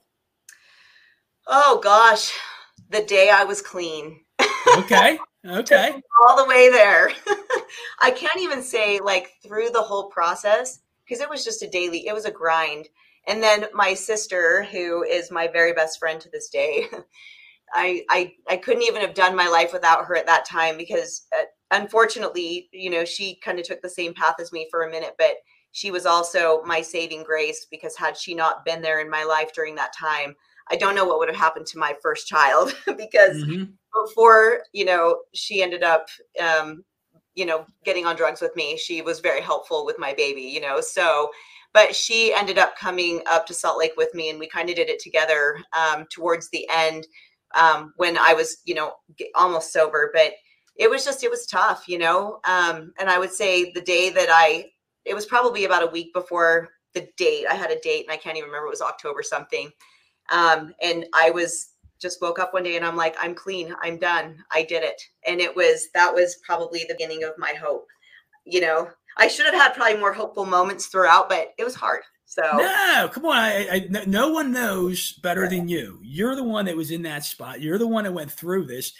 Oh 1.46 1.80
gosh, 1.82 2.32
the 2.90 3.02
day 3.02 3.30
I 3.30 3.44
was 3.44 3.61
clean. 3.61 4.20
okay. 4.78 5.18
Okay. 5.46 5.92
All 6.26 6.38
the 6.38 6.49
way 6.49 6.70
there. 6.70 7.11
I 8.00 8.11
can't 8.12 8.40
even 8.40 8.62
say 8.62 8.99
like 8.99 9.32
through 9.42 9.68
the 9.68 9.82
whole 9.82 10.08
process 10.08 10.80
because 11.04 11.20
it 11.20 11.28
was 11.28 11.44
just 11.44 11.62
a 11.62 11.68
daily, 11.68 12.06
it 12.06 12.14
was 12.14 12.25
a 12.25 12.30
grind. 12.30 12.88
And 13.26 13.42
then 13.42 13.66
my 13.75 13.94
sister, 13.94 14.64
who 14.64 15.02
is 15.02 15.30
my 15.30 15.49
very 15.49 15.73
best 15.73 15.99
friend 15.99 16.20
to 16.20 16.30
this 16.30 16.49
day, 16.49 16.87
I, 17.75 18.04
I 18.09 18.33
I 18.49 18.57
couldn't 18.57 18.85
even 18.85 19.00
have 19.00 19.14
done 19.14 19.35
my 19.35 19.49
life 19.49 19.73
without 19.73 20.04
her 20.07 20.16
at 20.16 20.26
that 20.26 20.45
time 20.45 20.78
because 20.78 21.26
uh, 21.38 21.45
unfortunately, 21.71 22.69
you 22.73 22.88
know, 22.88 23.04
she 23.04 23.37
kind 23.37 23.59
of 23.59 23.66
took 23.66 23.83
the 23.83 23.88
same 23.88 24.14
path 24.14 24.37
as 24.40 24.52
me 24.52 24.69
for 24.71 24.85
a 24.85 24.90
minute, 24.90 25.14
but 25.19 25.37
she 25.73 25.90
was 25.90 26.07
also 26.07 26.62
my 26.64 26.81
saving 26.81 27.25
grace 27.25 27.66
because 27.71 27.97
had 27.97 28.16
she 28.16 28.33
not 28.33 28.64
been 28.64 28.81
there 28.81 29.00
in 29.00 29.11
my 29.11 29.25
life 29.25 29.52
during 29.52 29.75
that 29.75 29.93
time, 29.93 30.37
I 30.71 30.76
don't 30.76 30.95
know 30.95 31.04
what 31.04 31.19
would 31.19 31.28
have 31.28 31.37
happened 31.37 31.66
to 31.66 31.78
my 31.78 31.97
first 32.00 32.28
child 32.28 32.76
because 32.87 33.37
mm-hmm. 33.37 33.64
before, 34.07 34.61
you 34.73 34.85
know, 34.85 35.19
she 35.35 35.62
ended 35.62 35.83
up 35.83 36.07
um, 36.40 36.85
you 37.35 37.45
know, 37.45 37.66
getting 37.85 38.07
on 38.07 38.14
drugs 38.14 38.40
with 38.40 38.54
me, 38.54 38.76
she 38.76 39.02
was 39.02 39.19
very 39.19 39.40
helpful 39.40 39.85
with 39.85 39.99
my 39.99 40.14
baby, 40.14 40.43
you 40.43 40.61
know. 40.61 40.81
So 40.81 41.31
but 41.75 41.95
she 41.95 42.33
ended 42.33 42.57
up 42.57 42.78
coming 42.78 43.21
up 43.28 43.47
to 43.47 43.52
Salt 43.52 43.78
Lake 43.78 43.95
with 43.97 44.14
me 44.14 44.31
and 44.31 44.38
we 44.38 44.47
kind 44.47 44.71
of 44.71 44.76
did 44.76 44.88
it 44.88 45.00
together 45.00 45.59
um, 45.76 46.07
towards 46.09 46.49
the 46.49 46.66
end 46.73 47.07
um, 47.54 47.92
when 47.96 48.18
I 48.18 48.34
was, 48.34 48.58
you 48.64 48.75
know, 48.75 48.94
almost 49.34 49.73
sober. 49.73 50.11
But 50.12 50.32
it 50.76 50.90
was 50.90 51.04
just, 51.04 51.23
it 51.23 51.30
was 51.30 51.46
tough, 51.46 51.84
you 51.88 51.99
know. 51.99 52.40
Um, 52.44 52.92
and 52.99 53.08
I 53.08 53.18
would 53.18 53.32
say 53.32 53.73
the 53.73 53.80
day 53.80 54.11
that 54.11 54.28
I, 54.30 54.66
it 55.04 55.14
was 55.14 55.26
probably 55.26 55.64
about 55.64 55.82
a 55.82 55.90
week 55.90 56.12
before 56.12 56.70
the 56.94 57.08
date. 57.16 57.46
I 57.49 57.54
had 57.54 57.70
a 57.70 57.80
date 57.80 58.04
and 58.04 58.12
I 58.12 58.16
can't 58.16 58.37
even 58.37 58.49
remember. 58.49 58.66
It 58.66 58.70
was 58.70 58.80
October 58.80 59.23
something. 59.23 59.70
Um, 60.32 60.75
and 60.82 61.06
I 61.12 61.30
was 61.30 61.70
just 62.00 62.20
woke 62.20 62.38
up 62.38 62.52
one 62.52 62.62
day 62.62 62.76
and 62.76 62.84
I'm 62.84 62.96
like, 62.96 63.16
I'm 63.20 63.34
clean. 63.34 63.75
I'm 63.82 63.99
done. 63.99 64.42
I 64.50 64.62
did 64.62 64.82
it. 64.82 65.00
And 65.26 65.40
it 65.40 65.54
was, 65.54 65.88
that 65.94 66.12
was 66.12 66.38
probably 66.44 66.80
the 66.80 66.94
beginning 66.94 67.25
of 67.25 67.32
my 67.38 67.52
hope. 67.52 67.87
You 68.44 68.61
know, 68.61 68.90
I 69.16 69.28
should 69.28 69.46
have 69.46 69.54
had 69.54 69.75
probably 69.75 69.99
more 69.99 70.12
hopeful 70.12 70.44
moments 70.44 70.87
throughout, 70.87 71.28
but 71.28 71.52
it 71.58 71.64
was 71.64 71.75
hard. 71.75 72.02
So 72.26 72.43
no, 72.43 73.09
come 73.12 73.26
on. 73.26 73.37
I, 73.37 73.69
I, 73.71 74.04
no 74.07 74.31
one 74.31 74.50
knows 74.50 75.12
better 75.23 75.49
than 75.49 75.69
you. 75.69 76.00
You're 76.02 76.35
the 76.35 76.43
one 76.45 76.64
that 76.64 76.76
was 76.76 76.90
in 76.90 77.02
that 77.02 77.25
spot. 77.25 77.61
You're 77.61 77.78
the 77.78 77.87
one 77.87 78.04
that 78.04 78.12
went 78.12 78.33
through 78.33 78.66
this. 78.66 78.93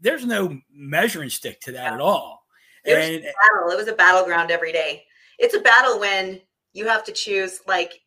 There's 0.00 0.26
no 0.26 0.58
measuring 0.72 1.30
stick 1.30 1.60
to 1.62 1.72
that 1.72 1.84
yeah. 1.84 1.94
at 1.94 2.00
all. 2.00 2.42
It 2.84 2.96
was 2.96 3.06
and, 3.06 3.16
a 3.16 3.20
battle. 3.20 3.70
It 3.70 3.76
was 3.76 3.88
a 3.88 3.92
battleground 3.92 4.50
every 4.50 4.72
day. 4.72 5.04
It's 5.38 5.54
a 5.54 5.60
battle 5.60 6.00
when 6.00 6.40
you 6.72 6.88
have 6.88 7.04
to 7.04 7.12
choose, 7.12 7.60
like, 7.66 8.00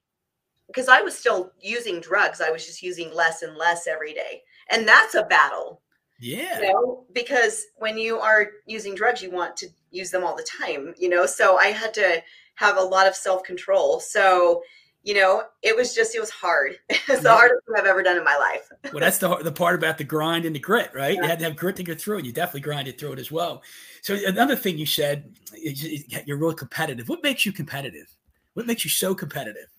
because 0.68 0.89
I 0.89 1.01
was 1.01 1.18
still 1.18 1.51
using 1.62 2.00
drugs. 2.00 2.42
I 2.42 2.50
was 2.50 2.66
just 2.66 2.82
using 2.82 3.13
less 3.13 3.42
and 3.42 3.56
less 3.56 3.88
every 3.88 4.13
day, 4.13 4.42
and 4.70 4.88
that's 4.88 5.16
a 5.16 5.24
battle. 5.24 5.82
Yeah. 6.20 6.60
You 6.60 6.74
know, 6.74 7.06
because 7.13 7.66
when 7.78 7.98
you 7.98 8.20
are 8.20 8.48
using 8.66 8.96
drugs, 8.96 9.22
you 9.22 9.32
want 9.32 9.56
to 9.58 9.68
use 9.92 10.12
them 10.12 10.24
all 10.24 10.36
the 10.36 10.48
time. 10.60 10.94
You 10.98 11.10
know, 11.10 11.25
so 11.25 11.58
I 11.58 11.68
had 11.68 11.94
to 11.96 12.22
have 12.60 12.78
a 12.78 12.82
lot 12.82 13.08
of 13.08 13.16
self 13.16 13.42
control. 13.44 14.01
So, 14.01 14.62
you 15.04 15.13
know, 15.13 15.44
it 15.63 15.74
was 15.74 15.96
just, 15.96 16.13
it 16.13 16.20
was 16.20 16.30
hard. 16.30 16.75
it's 16.89 17.24
the 17.24 17.32
hardest 17.32 17.66
thing 17.66 17.75
I've 17.78 17.86
ever 17.86 18.04
done 18.04 18.18
in 18.18 18.24
my 18.25 18.36
life. 18.36 18.70
well, 18.94 19.00
that's 19.00 19.18
the, 19.18 19.34
the 19.38 19.51
part 19.51 19.75
about 19.75 19.98
the 19.98 20.04
grind 20.04 20.44
and 20.44 20.54
the 20.54 20.60
grit, 20.60 20.92
right? 20.94 21.16
Yeah. 21.16 21.22
You 21.22 21.28
had 21.30 21.39
to 21.39 21.46
have 21.46 21.56
grit 21.56 21.78
to 21.78 21.84
get 21.84 22.01
through 22.01 22.20
it. 22.20 22.25
You 22.25 22.34
definitely 22.34 22.62
grinded 22.62 23.00
through 23.00 23.13
it 23.13 23.20
as 23.20 23.32
well. 23.32 23.63
So, 24.01 24.18
another 24.28 24.58
thing 24.58 24.78
you 24.78 24.86
said, 24.86 25.34
is 25.54 26.04
you're 26.25 26.38
really 26.38 26.56
competitive. 26.56 27.08
What 27.08 27.24
makes 27.24 27.46
you 27.46 27.54
competitive? 27.54 28.13
What 28.56 28.68
makes 28.68 28.84
you 28.84 28.92
so 28.92 29.16
competitive 29.16 29.70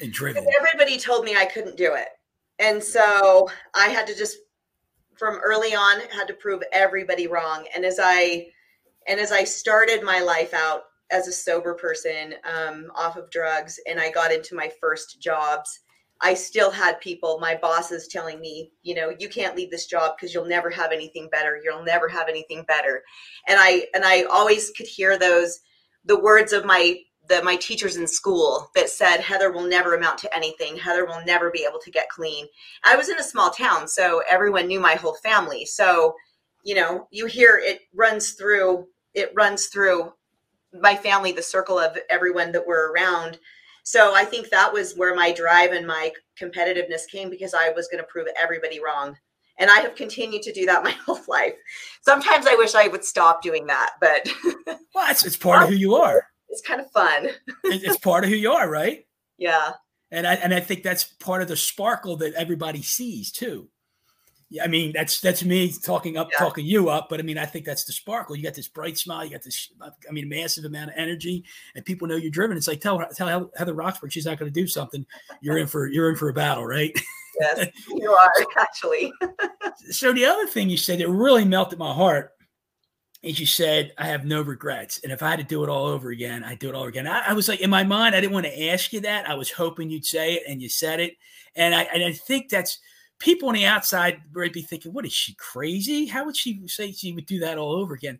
and 0.00 0.12
driven? 0.12 0.44
Everybody 0.58 0.98
told 0.98 1.24
me 1.24 1.36
I 1.36 1.44
couldn't 1.44 1.76
do 1.76 1.94
it. 1.94 2.08
And 2.58 2.82
so 2.82 3.48
I 3.74 3.88
had 3.88 4.08
to 4.08 4.16
just, 4.16 4.38
from 5.16 5.36
early 5.36 5.74
on, 5.74 6.00
had 6.10 6.26
to 6.26 6.34
prove 6.34 6.62
everybody 6.72 7.28
wrong. 7.28 7.64
And 7.76 7.84
as 7.84 8.00
I, 8.02 8.48
and 9.06 9.20
as 9.20 9.30
I 9.30 9.44
started 9.44 10.02
my 10.02 10.20
life 10.20 10.52
out 10.52 10.82
as 11.12 11.28
a 11.28 11.32
sober 11.32 11.74
person 11.74 12.34
um, 12.44 12.90
off 12.96 13.16
of 13.16 13.30
drugs 13.30 13.78
and 13.86 14.00
I 14.00 14.10
got 14.10 14.32
into 14.32 14.54
my 14.54 14.70
first 14.80 15.20
jobs, 15.20 15.80
I 16.22 16.34
still 16.34 16.70
had 16.70 17.00
people, 17.00 17.38
my 17.40 17.56
bosses 17.56 18.06
telling 18.06 18.40
me, 18.40 18.70
you 18.82 18.94
know, 18.94 19.12
you 19.18 19.28
can't 19.28 19.56
leave 19.56 19.70
this 19.70 19.86
job 19.86 20.14
because 20.16 20.32
you'll 20.32 20.46
never 20.46 20.70
have 20.70 20.92
anything 20.92 21.28
better. 21.30 21.60
You'll 21.62 21.84
never 21.84 22.08
have 22.08 22.28
anything 22.28 22.64
better. 22.68 23.02
And 23.48 23.58
I 23.60 23.86
and 23.92 24.04
I 24.04 24.22
always 24.22 24.70
could 24.70 24.86
hear 24.86 25.18
those 25.18 25.60
the 26.04 26.18
words 26.18 26.52
of 26.52 26.64
my 26.64 27.00
the 27.28 27.42
my 27.42 27.56
teachers 27.56 27.96
in 27.96 28.06
school 28.06 28.70
that 28.76 28.88
said 28.88 29.18
Heather 29.18 29.50
will 29.50 29.66
never 29.66 29.94
amount 29.94 30.18
to 30.18 30.34
anything. 30.34 30.76
Heather 30.76 31.06
will 31.06 31.22
never 31.26 31.50
be 31.50 31.66
able 31.68 31.80
to 31.80 31.90
get 31.90 32.08
clean. 32.08 32.46
I 32.84 32.94
was 32.94 33.08
in 33.08 33.18
a 33.18 33.24
small 33.24 33.50
town, 33.50 33.88
so 33.88 34.22
everyone 34.28 34.68
knew 34.68 34.80
my 34.80 34.94
whole 34.94 35.16
family. 35.24 35.64
So, 35.64 36.14
you 36.64 36.76
know, 36.76 37.08
you 37.10 37.26
hear 37.26 37.60
it 37.62 37.80
runs 37.94 38.32
through 38.32 38.86
it 39.14 39.32
runs 39.34 39.66
through 39.66 40.12
my 40.80 40.96
family, 40.96 41.32
the 41.32 41.42
circle 41.42 41.78
of 41.78 41.96
everyone 42.10 42.52
that 42.52 42.66
were 42.66 42.92
around 42.92 43.38
so 43.84 44.14
I 44.14 44.24
think 44.24 44.48
that 44.50 44.72
was 44.72 44.94
where 44.94 45.14
my 45.14 45.32
drive 45.32 45.72
and 45.72 45.86
my 45.86 46.12
competitiveness 46.40 47.08
came 47.10 47.30
because 47.30 47.54
I 47.54 47.70
was 47.70 47.88
going 47.88 48.02
to 48.02 48.08
prove 48.08 48.28
everybody 48.40 48.80
wrong. 48.80 49.16
And 49.58 49.70
I 49.70 49.80
have 49.80 49.94
continued 49.94 50.42
to 50.42 50.52
do 50.52 50.66
that 50.66 50.84
my 50.84 50.92
whole 50.92 51.20
life. 51.28 51.54
Sometimes 52.02 52.46
I 52.46 52.54
wish 52.54 52.74
I 52.74 52.88
would 52.88 53.04
stop 53.04 53.42
doing 53.42 53.66
that, 53.66 53.94
but 54.00 54.28
well, 54.94 55.10
it's, 55.10 55.24
it's 55.24 55.36
part 55.36 55.64
of 55.64 55.68
who 55.68 55.74
you 55.74 55.94
are. 55.96 56.26
It's 56.48 56.62
kind 56.62 56.80
of 56.80 56.90
fun. 56.90 57.28
it's 57.64 57.96
part 57.98 58.24
of 58.24 58.30
who 58.30 58.36
you 58.36 58.52
are, 58.52 58.68
right? 58.68 59.06
Yeah. 59.38 59.72
And 60.10 60.26
I 60.26 60.34
and 60.34 60.52
I 60.52 60.60
think 60.60 60.82
that's 60.82 61.04
part 61.04 61.40
of 61.40 61.48
the 61.48 61.56
sparkle 61.56 62.16
that 62.18 62.34
everybody 62.34 62.82
sees 62.82 63.32
too. 63.32 63.70
I 64.60 64.66
mean, 64.66 64.92
that's 64.92 65.20
that's 65.20 65.44
me 65.44 65.72
talking 65.72 66.16
up, 66.16 66.28
yeah. 66.32 66.38
talking 66.38 66.64
you 66.64 66.88
up. 66.88 67.08
But 67.08 67.20
I 67.20 67.22
mean, 67.22 67.38
I 67.38 67.46
think 67.46 67.64
that's 67.64 67.84
the 67.84 67.92
sparkle. 67.92 68.36
You 68.36 68.42
got 68.42 68.54
this 68.54 68.68
bright 68.68 68.98
smile. 68.98 69.24
You 69.24 69.30
got 69.30 69.42
this, 69.42 69.70
I 69.80 70.12
mean, 70.12 70.28
massive 70.28 70.64
amount 70.64 70.90
of 70.90 70.96
energy, 70.96 71.44
and 71.74 71.84
people 71.84 72.08
know 72.08 72.16
you're 72.16 72.30
driven. 72.30 72.56
It's 72.56 72.68
like 72.68 72.80
tell 72.80 72.98
tell 73.14 73.50
Heather 73.56 73.74
Roxburgh 73.74 74.12
she's 74.12 74.26
not 74.26 74.38
going 74.38 74.52
to 74.52 74.60
do 74.60 74.66
something. 74.66 75.06
You're 75.40 75.58
in 75.58 75.66
for 75.66 75.86
you're 75.86 76.10
in 76.10 76.16
for 76.16 76.28
a 76.28 76.34
battle, 76.34 76.66
right? 76.66 76.98
Yes, 77.40 77.68
you 77.88 78.10
are 78.10 78.32
actually. 78.58 79.12
so 79.90 80.12
the 80.12 80.24
other 80.24 80.46
thing 80.46 80.68
you 80.68 80.76
said 80.76 80.98
that 81.00 81.08
really 81.08 81.44
melted 81.44 81.78
my 81.78 81.92
heart 81.92 82.32
is 83.22 83.38
you 83.38 83.46
said 83.46 83.92
I 83.96 84.06
have 84.06 84.24
no 84.24 84.42
regrets, 84.42 85.00
and 85.04 85.12
if 85.12 85.22
I 85.22 85.30
had 85.30 85.38
to 85.38 85.44
do 85.44 85.62
it 85.62 85.68
all 85.68 85.86
over 85.86 86.10
again, 86.10 86.42
I'd 86.42 86.58
do 86.58 86.68
it 86.68 86.74
all 86.74 86.86
again. 86.86 87.06
I, 87.06 87.28
I 87.28 87.32
was 87.32 87.48
like 87.48 87.60
in 87.60 87.70
my 87.70 87.84
mind, 87.84 88.14
I 88.14 88.20
didn't 88.20 88.34
want 88.34 88.46
to 88.46 88.68
ask 88.68 88.92
you 88.92 89.00
that. 89.02 89.30
I 89.30 89.34
was 89.34 89.50
hoping 89.50 89.88
you'd 89.90 90.04
say 90.04 90.34
it, 90.34 90.42
and 90.48 90.60
you 90.60 90.68
said 90.68 91.00
it, 91.00 91.14
and 91.54 91.74
I 91.74 91.82
and 91.84 92.02
I 92.02 92.12
think 92.12 92.48
that's 92.48 92.78
people 93.22 93.48
on 93.48 93.54
the 93.54 93.64
outside 93.64 94.20
might 94.34 94.52
be 94.52 94.62
thinking, 94.62 94.92
what 94.92 95.06
is 95.06 95.12
she 95.12 95.34
crazy? 95.34 96.06
How 96.06 96.24
would 96.24 96.36
she 96.36 96.66
say 96.66 96.90
she 96.90 97.12
would 97.12 97.26
do 97.26 97.38
that 97.38 97.56
all 97.56 97.72
over 97.72 97.94
again? 97.94 98.18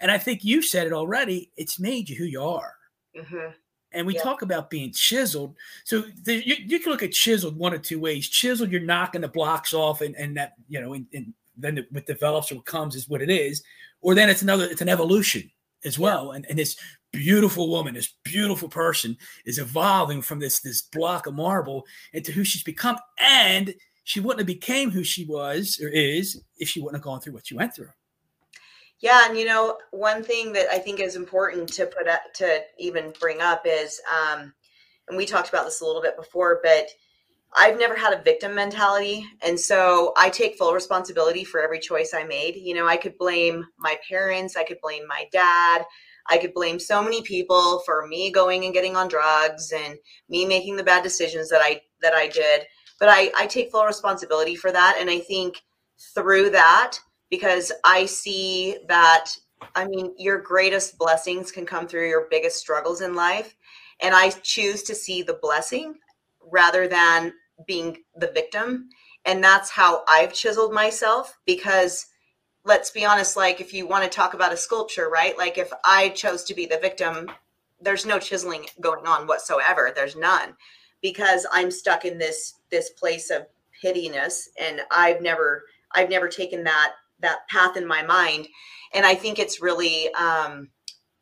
And 0.00 0.10
I 0.10 0.18
think 0.18 0.42
you 0.42 0.60
said 0.60 0.88
it 0.88 0.92
already. 0.92 1.52
It's 1.56 1.78
made 1.78 2.08
you 2.08 2.16
who 2.16 2.24
you 2.24 2.42
are. 2.42 2.74
Mm-hmm. 3.16 3.52
And 3.92 4.06
we 4.06 4.16
yeah. 4.16 4.22
talk 4.22 4.42
about 4.42 4.68
being 4.68 4.92
chiseled. 4.92 5.54
So 5.84 6.02
the, 6.24 6.44
you, 6.44 6.56
you, 6.58 6.80
can 6.80 6.90
look 6.90 7.02
at 7.02 7.12
chiseled 7.12 7.56
one 7.56 7.74
of 7.74 7.82
two 7.82 8.00
ways. 8.00 8.28
Chiseled, 8.28 8.72
you're 8.72 8.80
knocking 8.80 9.20
the 9.20 9.28
blocks 9.28 9.72
off, 9.72 10.00
and, 10.00 10.16
and 10.16 10.36
that, 10.36 10.54
you 10.68 10.80
know, 10.80 10.94
and, 10.94 11.06
and 11.12 11.32
then 11.56 11.86
what 11.90 12.06
develops 12.06 12.50
or 12.50 12.56
what 12.56 12.66
comes 12.66 12.96
is 12.96 13.08
what 13.08 13.22
it 13.22 13.30
is. 13.30 13.62
Or 14.00 14.14
then 14.14 14.30
it's 14.30 14.42
another, 14.42 14.64
it's 14.64 14.82
an 14.82 14.88
evolution 14.88 15.48
as 15.84 15.96
well. 15.98 16.30
Yeah. 16.30 16.36
And, 16.36 16.46
and 16.50 16.58
this 16.58 16.76
beautiful 17.12 17.68
woman, 17.68 17.94
this 17.94 18.14
beautiful 18.24 18.68
person 18.68 19.16
is 19.44 19.58
evolving 19.58 20.22
from 20.22 20.40
this, 20.40 20.60
this 20.60 20.82
block 20.82 21.26
of 21.26 21.34
marble 21.34 21.84
into 22.12 22.32
who 22.32 22.42
she's 22.44 22.64
become. 22.64 22.96
And 23.18 23.74
she 24.04 24.20
wouldn't 24.20 24.40
have 24.40 24.46
became 24.46 24.90
who 24.90 25.04
she 25.04 25.24
was 25.24 25.80
or 25.82 25.88
is 25.88 26.42
if 26.58 26.68
she 26.68 26.80
wouldn't 26.80 26.96
have 26.96 27.04
gone 27.04 27.20
through 27.20 27.34
what 27.34 27.46
she 27.46 27.54
went 27.54 27.74
through. 27.74 27.90
Yeah, 29.00 29.28
and 29.28 29.38
you 29.38 29.46
know, 29.46 29.78
one 29.92 30.22
thing 30.22 30.52
that 30.52 30.66
I 30.70 30.78
think 30.78 31.00
is 31.00 31.16
important 31.16 31.72
to 31.74 31.86
put 31.86 32.06
up, 32.06 32.20
to 32.34 32.60
even 32.78 33.14
bring 33.18 33.40
up 33.40 33.62
is, 33.64 34.00
um, 34.10 34.52
and 35.08 35.16
we 35.16 35.24
talked 35.24 35.48
about 35.48 35.64
this 35.64 35.80
a 35.80 35.86
little 35.86 36.02
bit 36.02 36.16
before, 36.16 36.60
but 36.62 36.86
I've 37.56 37.78
never 37.78 37.96
had 37.96 38.12
a 38.12 38.22
victim 38.22 38.54
mentality, 38.54 39.26
and 39.42 39.58
so 39.58 40.12
I 40.16 40.28
take 40.28 40.56
full 40.56 40.74
responsibility 40.74 41.44
for 41.44 41.60
every 41.62 41.80
choice 41.80 42.12
I 42.14 42.24
made. 42.24 42.56
You 42.56 42.74
know, 42.74 42.86
I 42.86 42.98
could 42.98 43.16
blame 43.16 43.64
my 43.78 43.98
parents, 44.06 44.54
I 44.54 44.64
could 44.64 44.80
blame 44.82 45.06
my 45.06 45.26
dad, 45.32 45.82
I 46.28 46.38
could 46.38 46.54
blame 46.54 46.78
so 46.78 47.02
many 47.02 47.22
people 47.22 47.80
for 47.86 48.06
me 48.06 48.30
going 48.30 48.64
and 48.64 48.74
getting 48.74 48.96
on 48.96 49.08
drugs 49.08 49.72
and 49.72 49.96
me 50.28 50.44
making 50.44 50.76
the 50.76 50.84
bad 50.84 51.02
decisions 51.02 51.48
that 51.48 51.60
I 51.62 51.80
that 52.02 52.12
I 52.12 52.28
did 52.28 52.66
but 53.00 53.08
I, 53.08 53.32
I 53.36 53.46
take 53.46 53.72
full 53.72 53.84
responsibility 53.84 54.54
for 54.54 54.70
that. 54.70 54.98
And 55.00 55.10
I 55.10 55.18
think 55.18 55.62
through 56.14 56.50
that, 56.50 56.98
because 57.30 57.72
I 57.82 58.06
see 58.06 58.76
that, 58.88 59.30
I 59.74 59.86
mean, 59.86 60.14
your 60.18 60.38
greatest 60.38 60.98
blessings 60.98 61.50
can 61.50 61.66
come 61.66 61.88
through 61.88 62.08
your 62.08 62.28
biggest 62.30 62.58
struggles 62.58 63.00
in 63.00 63.14
life. 63.14 63.56
And 64.02 64.14
I 64.14 64.30
choose 64.30 64.82
to 64.84 64.94
see 64.94 65.22
the 65.22 65.38
blessing 65.40 65.94
rather 66.52 66.86
than 66.86 67.32
being 67.66 67.98
the 68.16 68.30
victim. 68.32 68.90
And 69.24 69.42
that's 69.42 69.70
how 69.70 70.04
I've 70.06 70.32
chiseled 70.32 70.72
myself 70.72 71.38
because 71.46 72.06
let's 72.64 72.90
be 72.90 73.04
honest, 73.06 73.36
like 73.36 73.60
if 73.60 73.72
you 73.72 73.86
want 73.86 74.04
to 74.04 74.10
talk 74.10 74.34
about 74.34 74.52
a 74.52 74.56
sculpture, 74.56 75.08
right? 75.08 75.36
Like 75.38 75.56
if 75.56 75.72
I 75.84 76.10
chose 76.10 76.44
to 76.44 76.54
be 76.54 76.66
the 76.66 76.78
victim, 76.78 77.30
there's 77.80 78.04
no 78.04 78.18
chiseling 78.18 78.66
going 78.80 79.06
on 79.06 79.26
whatsoever. 79.26 79.90
There's 79.94 80.16
none 80.16 80.54
because 81.02 81.46
I'm 81.52 81.70
stuck 81.70 82.04
in 82.04 82.18
this 82.18 82.54
this 82.70 82.90
place 82.90 83.30
of 83.30 83.46
pittiness 83.82 84.48
and 84.60 84.80
I've 84.90 85.20
never 85.22 85.64
I've 85.94 86.10
never 86.10 86.28
taken 86.28 86.64
that 86.64 86.92
that 87.20 87.48
path 87.48 87.76
in 87.76 87.86
my 87.86 88.02
mind 88.02 88.48
and 88.94 89.04
I 89.06 89.14
think 89.14 89.38
it's 89.38 89.62
really 89.62 90.12
um 90.14 90.68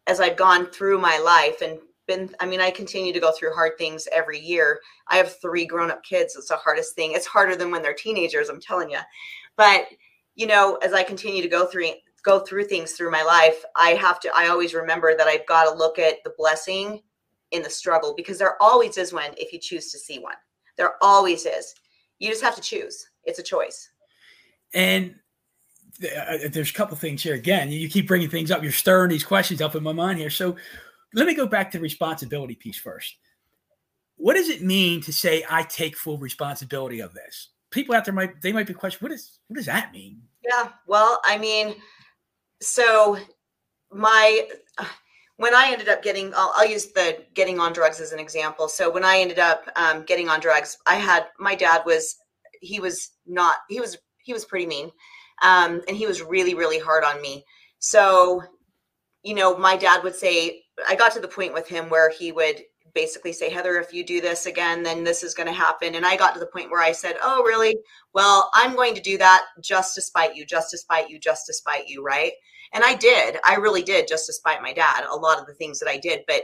as 0.07 0.21
I've 0.21 0.37
gone 0.37 0.67
through 0.67 0.99
my 0.99 1.19
life 1.19 1.62
and 1.62 1.79
been 2.07 2.35
I 2.41 2.47
mean 2.47 2.61
I 2.61 2.71
continue 2.71 3.12
to 3.12 3.21
go 3.21 3.33
through 3.33 3.55
hard 3.55 3.73
things 3.79 4.09
every 4.12 4.41
year. 4.41 4.81
I 5.09 5.17
have 5.17 5.41
3 5.41 5.67
grown-up 5.67 6.03
kids. 6.03 6.35
It's 6.37 6.49
the 6.49 6.57
hardest 6.57 6.95
thing. 6.95 7.12
It's 7.12 7.27
harder 7.27 7.55
than 7.55 7.71
when 7.71 7.83
they're 7.83 7.95
teenagers, 7.95 8.49
I'm 8.49 8.61
telling 8.61 8.91
you. 8.91 9.01
But 9.57 9.87
you 10.35 10.47
know, 10.47 10.77
as 10.77 10.93
I 10.93 11.03
continue 11.03 11.43
to 11.43 11.49
go 11.49 11.67
through 11.67 11.93
go 12.25 12.41
through 12.41 12.64
things 12.64 12.93
through 12.93 13.12
my 13.12 13.23
life, 13.23 13.62
I 13.77 13.91
have 13.91 14.19
to 14.21 14.31
I 14.35 14.49
always 14.49 14.75
remember 14.75 15.17
that 15.17 15.29
I've 15.29 15.47
got 15.47 15.64
to 15.64 15.77
look 15.79 15.99
at 15.99 16.17
the 16.25 16.35
blessing 16.37 17.03
in 17.52 17.62
the 17.62 17.70
struggle 17.70 18.14
because 18.16 18.38
there 18.38 18.61
always 18.61 18.96
is 18.96 19.12
one 19.12 19.30
if 19.37 19.52
you 19.52 19.58
choose 19.58 19.90
to 19.92 19.98
see 19.98 20.18
one. 20.18 20.34
There 20.76 20.94
always 21.02 21.46
is. 21.46 21.74
You 22.18 22.28
just 22.28 22.42
have 22.42 22.56
to 22.56 22.62
choose. 22.62 23.08
It's 23.24 23.38
a 23.38 23.42
choice. 23.42 23.90
And 24.74 25.14
uh, 26.02 26.48
there's 26.50 26.70
a 26.70 26.74
couple 26.74 26.96
things 26.96 27.22
here 27.22 27.34
again. 27.34 27.70
You 27.70 27.88
keep 27.88 28.06
bringing 28.06 28.28
things 28.28 28.50
up. 28.50 28.62
You're 28.62 28.72
stirring 28.72 29.11
these 29.11 29.24
questions 29.24 29.61
up 29.61 29.74
in 29.74 29.82
my 29.82 29.92
mind 29.92 30.18
here. 30.18 30.30
So 30.30 30.56
let 31.14 31.26
me 31.26 31.34
go 31.34 31.46
back 31.46 31.70
to 31.70 31.78
the 31.78 31.82
responsibility 31.82 32.54
piece 32.54 32.78
first. 32.78 33.16
What 34.16 34.34
does 34.34 34.48
it 34.48 34.62
mean 34.62 35.00
to 35.02 35.12
say 35.12 35.44
I 35.48 35.62
take 35.62 35.96
full 35.96 36.18
responsibility 36.18 37.00
of 37.00 37.14
this? 37.14 37.50
People 37.70 37.94
out 37.94 38.04
there 38.04 38.14
might 38.14 38.40
they 38.40 38.52
might 38.52 38.66
be 38.66 38.74
questioning 38.74 39.11
what 39.11 39.14
is 39.14 39.38
what 39.46 39.56
does 39.56 39.66
that 39.66 39.92
mean? 39.92 40.22
Yeah, 40.42 40.70
well, 40.87 41.20
I 41.24 41.38
mean, 41.38 41.76
so 42.61 43.18
my 43.92 44.48
when 45.38 45.55
I 45.55 45.70
ended 45.70 45.88
up 45.88 46.03
getting, 46.03 46.35
I'll, 46.37 46.53
I'll, 46.57 46.68
use 46.68 46.87
the 46.87 47.24
getting 47.35 47.61
on 47.61 47.72
drugs 47.72 48.01
as 48.01 48.12
an 48.12 48.18
example. 48.18 48.68
So 48.68 48.90
when 48.90 49.05
I 49.05 49.18
ended 49.18 49.38
up 49.38 49.68
um, 49.77 50.03
getting 50.03 50.29
on 50.29 50.40
drugs, 50.40 50.77
I 50.87 50.96
had 50.96 51.27
my 51.38 51.55
dad 51.55 51.83
was 51.87 52.16
he 52.61 52.81
was 52.81 53.12
not 53.27 53.57
he 53.68 53.81
was 53.81 53.96
he 54.18 54.33
was 54.33 54.44
pretty 54.44 54.66
mean, 54.66 54.90
um, 55.42 55.81
and 55.88 55.96
he 55.96 56.07
was 56.07 56.22
really 56.22 56.55
really 56.55 56.79
hard 56.79 57.05
on 57.05 57.22
me. 57.22 57.44
So, 57.79 58.42
you 59.22 59.35
know, 59.35 59.57
my 59.57 59.77
dad 59.77 60.03
would 60.03 60.16
say 60.16 60.64
I 60.88 60.96
got 60.96 61.12
to 61.12 61.20
the 61.20 61.29
point 61.29 61.55
with 61.55 61.68
him 61.68 61.88
where 61.88 62.11
he 62.11 62.33
would 62.33 62.62
basically 62.92 63.33
say, 63.33 63.48
Heather, 63.48 63.79
if 63.79 63.92
you 63.92 64.05
do 64.05 64.20
this 64.20 64.46
again, 64.46 64.83
then 64.83 65.05
this 65.05 65.22
is 65.22 65.35
going 65.35 65.46
to 65.46 65.53
happen. 65.53 65.94
And 65.94 66.05
I 66.05 66.16
got 66.16 66.35
to 66.35 66.40
the 66.40 66.46
point 66.46 66.70
where 66.70 66.83
I 66.83 66.90
said, 66.90 67.14
Oh, 67.22 67.44
really? 67.44 67.77
Well, 68.12 68.51
I'm 68.55 68.74
going 68.74 68.94
to 68.96 69.01
do 69.01 69.16
that 69.18 69.44
just 69.62 69.94
to 69.94 70.03
spite 70.03 70.35
you, 70.35 70.44
just 70.44 70.72
to 70.72 70.79
spite 70.79 71.09
you, 71.09 71.20
just 71.20 71.46
to 71.46 71.55
spite 71.55 71.87
you, 71.87 72.03
right? 72.03 72.33
And 72.72 72.85
I 72.85 72.94
did. 72.94 73.38
I 73.44 73.57
really 73.57 73.83
did, 73.83 74.09
just 74.09 74.26
despite 74.26 74.62
my 74.62 74.72
dad, 74.72 75.04
a 75.11 75.16
lot 75.16 75.40
of 75.40 75.46
the 75.46 75.54
things 75.54 75.78
that 75.78 75.88
I 75.88 75.98
did. 75.98 76.20
But 76.26 76.42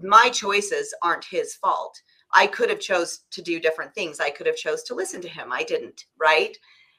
my 0.00 0.30
choices 0.30 0.94
aren't 1.02 1.24
his 1.24 1.54
fault. 1.54 2.00
I 2.32 2.46
could 2.46 2.70
have 2.70 2.80
chose 2.80 3.20
to 3.32 3.42
do 3.42 3.58
different 3.58 3.94
things. 3.94 4.20
I 4.20 4.30
could 4.30 4.46
have 4.46 4.56
chose 4.56 4.82
to 4.84 4.94
listen 4.94 5.20
to 5.22 5.28
him. 5.28 5.52
I 5.52 5.62
didn't, 5.62 6.04
right? 6.18 6.56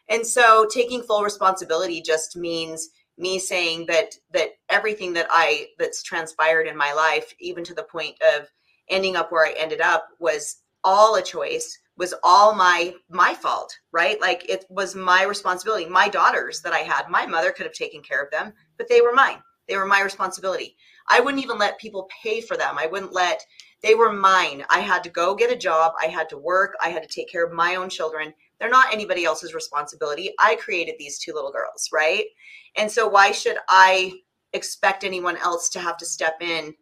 And 0.09 0.25
so 0.25 0.67
taking 0.71 1.03
full 1.03 1.23
responsibility 1.23 2.01
just 2.01 2.35
means 2.35 2.89
me 3.17 3.37
saying 3.37 3.85
that 3.87 4.15
that 4.31 4.51
everything 4.69 5.13
that 5.13 5.27
I 5.29 5.67
that's 5.77 6.01
transpired 6.01 6.67
in 6.67 6.75
my 6.75 6.93
life, 6.93 7.33
even 7.39 7.63
to 7.65 7.73
the 7.73 7.83
point 7.83 8.15
of 8.35 8.47
ending 8.89 9.15
up 9.15 9.31
where 9.31 9.45
I 9.45 9.53
ended 9.57 9.81
up, 9.81 10.07
was 10.19 10.57
all 10.83 11.15
a 11.15 11.21
choice 11.21 11.77
was 11.99 12.13
all 12.23 12.55
my 12.55 12.93
my 13.09 13.35
fault 13.35 13.77
right? 13.91 14.19
Like 14.19 14.49
it 14.49 14.65
was 14.69 14.95
my 14.95 15.23
responsibility. 15.23 15.85
My 15.85 16.07
daughters 16.07 16.61
that 16.61 16.73
i 16.73 16.79
had 16.79 17.09
my 17.09 17.25
mother 17.27 17.51
could 17.51 17.65
have 17.65 17.73
taken 17.73 18.01
care 18.01 18.23
of 18.23 18.31
them 18.31 18.53
but 18.77 18.87
they 18.87 19.01
were 19.01 19.13
mine. 19.13 19.43
They 19.67 19.77
were 19.77 19.85
my 19.85 20.01
responsibility. 20.01 20.75
I 21.09 21.19
wouldn't 21.19 21.43
even 21.43 21.59
let 21.59 21.79
people 21.79 22.09
pay 22.23 22.41
for 22.41 22.57
them. 22.57 22.77
I 22.79 22.87
wouldn't 22.87 23.13
let 23.13 23.43
they 23.83 23.95
were 23.95 24.11
mine. 24.11 24.65
I 24.69 24.79
had 24.79 25.03
to 25.03 25.09
go 25.09 25.35
get 25.35 25.51
a 25.51 25.55
job. 25.55 25.93
I 26.01 26.07
had 26.07 26.27
to 26.29 26.37
work. 26.37 26.75
I 26.81 26.89
had 26.89 27.03
to 27.03 27.09
take 27.09 27.29
care 27.29 27.45
of 27.45 27.53
my 27.53 27.75
own 27.75 27.89
children. 27.89 28.33
They're 28.59 28.69
not 28.69 28.91
anybody 28.91 29.25
else's 29.25 29.53
responsibility. 29.53 30.33
I 30.39 30.55
created 30.55 30.95
these 30.97 31.19
two 31.19 31.33
little 31.33 31.51
girls 31.51 31.89
right? 31.93 32.25
And 32.77 32.89
so 32.89 33.07
why 33.07 33.31
should 33.31 33.57
i 33.67 34.13
expect 34.53 35.03
anyone 35.03 35.37
else 35.37 35.69
to 35.69 35.79
have 35.79 35.97
to 35.97 36.05
step 36.05 36.37
in 36.41 36.73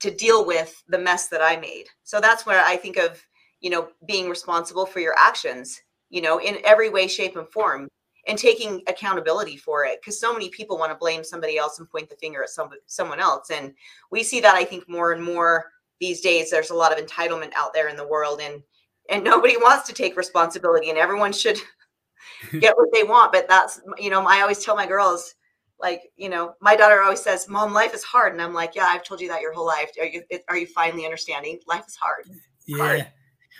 to 0.00 0.10
deal 0.10 0.44
with 0.44 0.82
the 0.88 0.98
mess 0.98 1.28
that 1.28 1.42
i 1.42 1.56
made? 1.56 1.86
So 2.02 2.20
that's 2.20 2.44
where 2.44 2.64
i 2.64 2.76
think 2.76 2.96
of 2.96 3.22
you 3.64 3.70
know, 3.70 3.88
being 4.06 4.28
responsible 4.28 4.86
for 4.86 5.00
your 5.00 5.14
actions, 5.18 5.80
you 6.10 6.20
know, 6.20 6.38
in 6.38 6.58
every 6.64 6.90
way, 6.90 7.08
shape, 7.08 7.34
and 7.36 7.48
form 7.48 7.88
and 8.28 8.38
taking 8.38 8.82
accountability 8.86 9.56
for 9.56 9.84
it 9.84 10.00
because 10.00 10.20
so 10.20 10.32
many 10.32 10.48
people 10.50 10.78
want 10.78 10.92
to 10.92 10.96
blame 10.96 11.24
somebody 11.24 11.58
else 11.58 11.78
and 11.78 11.90
point 11.90 12.08
the 12.08 12.16
finger 12.16 12.42
at 12.42 12.48
some, 12.48 12.70
someone 12.86 13.20
else 13.20 13.50
and 13.50 13.74
we 14.10 14.22
see 14.22 14.40
that 14.40 14.54
i 14.54 14.64
think 14.64 14.88
more 14.88 15.12
and 15.12 15.22
more 15.22 15.66
these 16.00 16.20
days. 16.20 16.50
There's 16.50 16.70
a 16.70 16.74
lot 16.74 16.98
of 16.98 17.04
entitlement 17.04 17.52
out 17.56 17.72
there 17.72 17.88
in 17.88 17.96
the 17.96 18.06
world 18.06 18.40
and 18.42 18.62
and 19.10 19.22
nobody 19.22 19.56
wants 19.56 19.86
to 19.86 19.94
take 19.94 20.16
responsibility 20.16 20.88
and 20.88 20.98
everyone 20.98 21.32
should 21.32 21.58
get 22.60 22.76
what 22.76 22.88
they 22.92 23.04
want 23.04 23.32
but 23.32 23.46
that's 23.48 23.80
you 23.98 24.08
know 24.08 24.26
i 24.26 24.40
always 24.40 24.64
tell 24.64 24.74
my 24.74 24.86
girls 24.86 25.34
like 25.78 26.10
you 26.16 26.30
know 26.30 26.54
my 26.62 26.74
daughter 26.74 27.02
always 27.02 27.22
says 27.22 27.46
mom 27.46 27.74
life 27.74 27.92
is 27.92 28.02
hard 28.02 28.32
and 28.32 28.40
i'm 28.40 28.54
like 28.54 28.74
yeah 28.74 28.86
i've 28.86 29.04
told 29.04 29.20
you 29.20 29.28
that 29.28 29.42
your 29.42 29.52
whole 29.52 29.66
life. 29.66 29.90
Are 30.00 30.06
you 30.06 30.22
are 30.48 30.56
you 30.56 30.66
finally 30.66 31.04
understanding? 31.04 31.58
Life 31.66 31.84
is 31.86 31.96
hard. 31.96 32.24
Yeah. 32.66 32.76
Hard. 32.78 33.06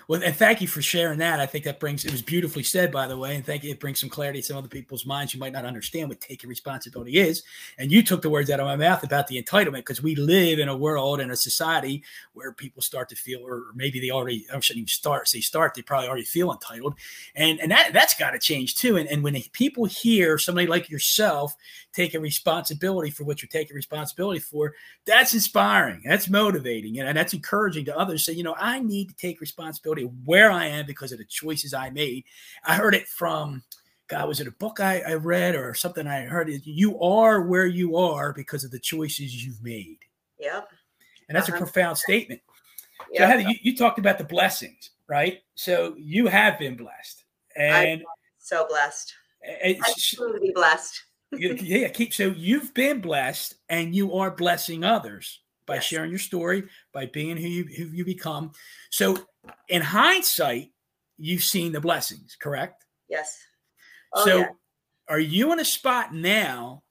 Well, 0.07 0.23
and 0.23 0.37
thank 0.37 0.61
you 0.61 0.69
for 0.69 0.83
sharing 0.83 1.19
that. 1.21 1.41
I 1.41 1.47
think 1.47 1.65
that 1.65 1.81
brings 1.81 2.05
it 2.05 2.13
was 2.13 2.21
beautifully 2.21 2.63
said, 2.63 2.93
by 2.93 3.07
the 3.07 3.17
way, 3.17 3.37
and 3.37 3.45
thank 3.45 3.65
you. 3.65 3.71
It 3.71 3.81
brings 3.81 4.01
some 4.01 4.11
clarity 4.11 4.41
to 4.41 4.47
some 4.47 4.57
other 4.57 4.69
people's 4.69 5.07
minds 5.07 5.33
who 5.33 5.39
might 5.39 5.53
not 5.53 5.65
understand 5.65 6.09
what 6.09 6.21
taking 6.21 6.51
responsibility 6.51 7.19
is. 7.19 7.43
And 7.79 7.91
you 7.91 8.03
took 8.03 8.21
the 8.21 8.29
words 8.29 8.51
out 8.51 8.61
of 8.61 8.67
my 8.67 8.77
mouth 8.77 9.03
about 9.03 9.29
the 9.29 9.43
entitlement 9.43 9.79
because 9.79 10.03
we 10.03 10.15
live 10.15 10.59
in 10.59 10.69
a 10.69 10.77
world 10.77 11.21
and 11.21 11.31
a 11.31 11.37
society 11.37 12.03
where 12.35 12.53
people 12.53 12.83
start 12.83 13.09
to 13.11 13.17
feel, 13.17 13.41
or 13.47 13.67
maybe 13.75 13.99
they 13.99 14.11
already, 14.11 14.47
I 14.53 14.61
shouldn't 14.61 14.83
even 14.83 14.89
start 14.89 15.29
say 15.29 15.41
start, 15.41 15.75
they 15.75 15.83
probably 15.83 16.09
already 16.09 16.25
feel 16.25 16.53
entitled, 16.53 16.95
and 17.35 17.61
and 17.61 17.71
that 17.71 17.93
that's 17.93 18.15
got 18.15 18.33
to 18.33 18.39
change 18.39 18.77
too. 18.77 18.97
And 18.97 19.09
and 19.09 19.23
when 19.23 19.41
people 19.53 19.87
hear 19.87 20.39
somebody 20.39 20.67
like 20.67 20.91
yourself 20.91 21.57
taking 21.93 22.21
responsibility 22.21 23.11
for 23.11 23.25
what 23.25 23.41
you're 23.41 23.49
taking 23.49 23.75
responsibility 23.77 24.41
for, 24.41 24.75
that's 25.07 25.33
inspiring, 25.33 26.03
that's 26.05 26.29
motivating, 26.29 26.99
and 26.99 27.17
that's 27.17 27.33
encouraging 27.33 27.87
to 27.87 27.97
others. 27.97 28.25
Say, 28.25 28.35
you 28.35 28.43
know, 28.43 28.57
I 28.59 28.81
need 28.81 29.09
to 29.09 29.15
take 29.17 29.41
responsibility 29.41 29.84
where 30.25 30.51
I 30.51 30.67
am 30.67 30.87
because 30.87 31.13
of 31.13 31.19
the 31.19 31.25
choices 31.25 31.75
I 31.75 31.91
made. 31.91 32.25
I 32.65 32.77
heard 32.77 32.95
it 32.95 33.09
from 33.09 33.63
God, 34.09 34.29
was 34.29 34.41
it 34.41 34.47
a 34.47 34.53
book 34.53 34.81
I, 34.81 35.01
I 35.01 35.15
read 35.15 35.55
or 35.55 35.75
something 35.75 36.07
I 36.07 36.23
heard? 36.23 36.51
It, 36.51 36.67
you 36.67 37.01
are 37.01 37.43
where 37.43 37.67
you 37.67 37.97
are 37.97 38.33
because 38.33 38.65
of 38.65 38.71
the 38.71 38.79
choices 38.79 39.45
you've 39.45 39.63
made. 39.63 39.99
Yep. 40.39 40.69
And 41.29 41.37
that's 41.37 41.49
uh-huh. 41.49 41.57
a 41.57 41.61
profound 41.61 41.97
statement. 41.99 42.41
Yep. 43.13 43.21
So, 43.21 43.27
Heather, 43.27 43.51
you, 43.51 43.57
you, 43.63 43.77
talked 43.77 43.99
about 43.99 44.19
the 44.19 44.25
blessings, 44.25 44.91
right? 45.09 45.41
So 45.55 45.95
you 45.97 46.27
have 46.27 46.59
been 46.59 46.77
blessed. 46.77 47.25
And 47.57 48.01
I'm 48.01 48.03
so 48.39 48.67
blessed. 48.69 49.15
Absolutely 49.65 50.53
blessed. 50.55 51.03
yeah, 51.33 51.89
keep 51.89 52.15
so 52.15 52.27
you've 52.37 52.73
been 52.75 53.01
blessed 53.01 53.57
and 53.69 53.95
you 53.95 54.15
are 54.15 54.31
blessing 54.31 54.85
others 54.85 55.41
by 55.67 55.75
yes. 55.75 55.85
sharing 55.85 56.11
your 56.11 56.19
story, 56.19 56.65
by 56.93 57.07
being 57.07 57.37
who 57.37 57.49
you 57.49 57.65
who 57.65 57.85
you 57.87 58.05
become. 58.05 58.53
So 58.91 59.19
in 59.69 59.83
hindsight, 59.83 60.71
you've 61.19 61.45
seen 61.45 61.73
the 61.73 61.81
blessings, 61.81 62.37
correct? 62.41 62.85
Yes. 63.09 63.39
Oh, 64.13 64.25
so 64.25 64.39
yeah. 64.39 64.49
are 65.09 65.21
you 65.21 65.53
in 65.53 65.61
a 65.61 65.65
spot 65.65 66.15
now 66.15 66.83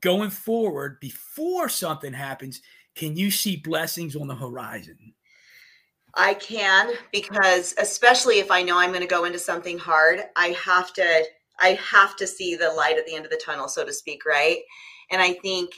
going 0.00 0.30
forward 0.30 0.98
before 1.00 1.68
something 1.68 2.12
happens? 2.12 2.60
Can 2.94 3.16
you 3.16 3.30
see 3.30 3.56
blessings 3.56 4.16
on 4.16 4.26
the 4.26 4.34
horizon? 4.34 5.14
I 6.14 6.34
can 6.34 6.92
because 7.12 7.74
especially 7.78 8.38
if 8.38 8.50
I 8.50 8.62
know 8.62 8.78
I'm 8.78 8.90
going 8.90 9.02
to 9.02 9.06
go 9.06 9.24
into 9.24 9.38
something 9.38 9.78
hard, 9.78 10.22
I 10.34 10.48
have 10.48 10.92
to 10.94 11.24
I 11.60 11.78
have 11.90 12.16
to 12.16 12.26
see 12.26 12.54
the 12.54 12.70
light 12.70 12.98
at 12.98 13.06
the 13.06 13.14
end 13.14 13.24
of 13.24 13.30
the 13.30 13.40
tunnel, 13.42 13.68
so 13.68 13.84
to 13.84 13.92
speak, 13.92 14.24
right? 14.24 14.58
And 15.10 15.20
I 15.20 15.34
think 15.34 15.74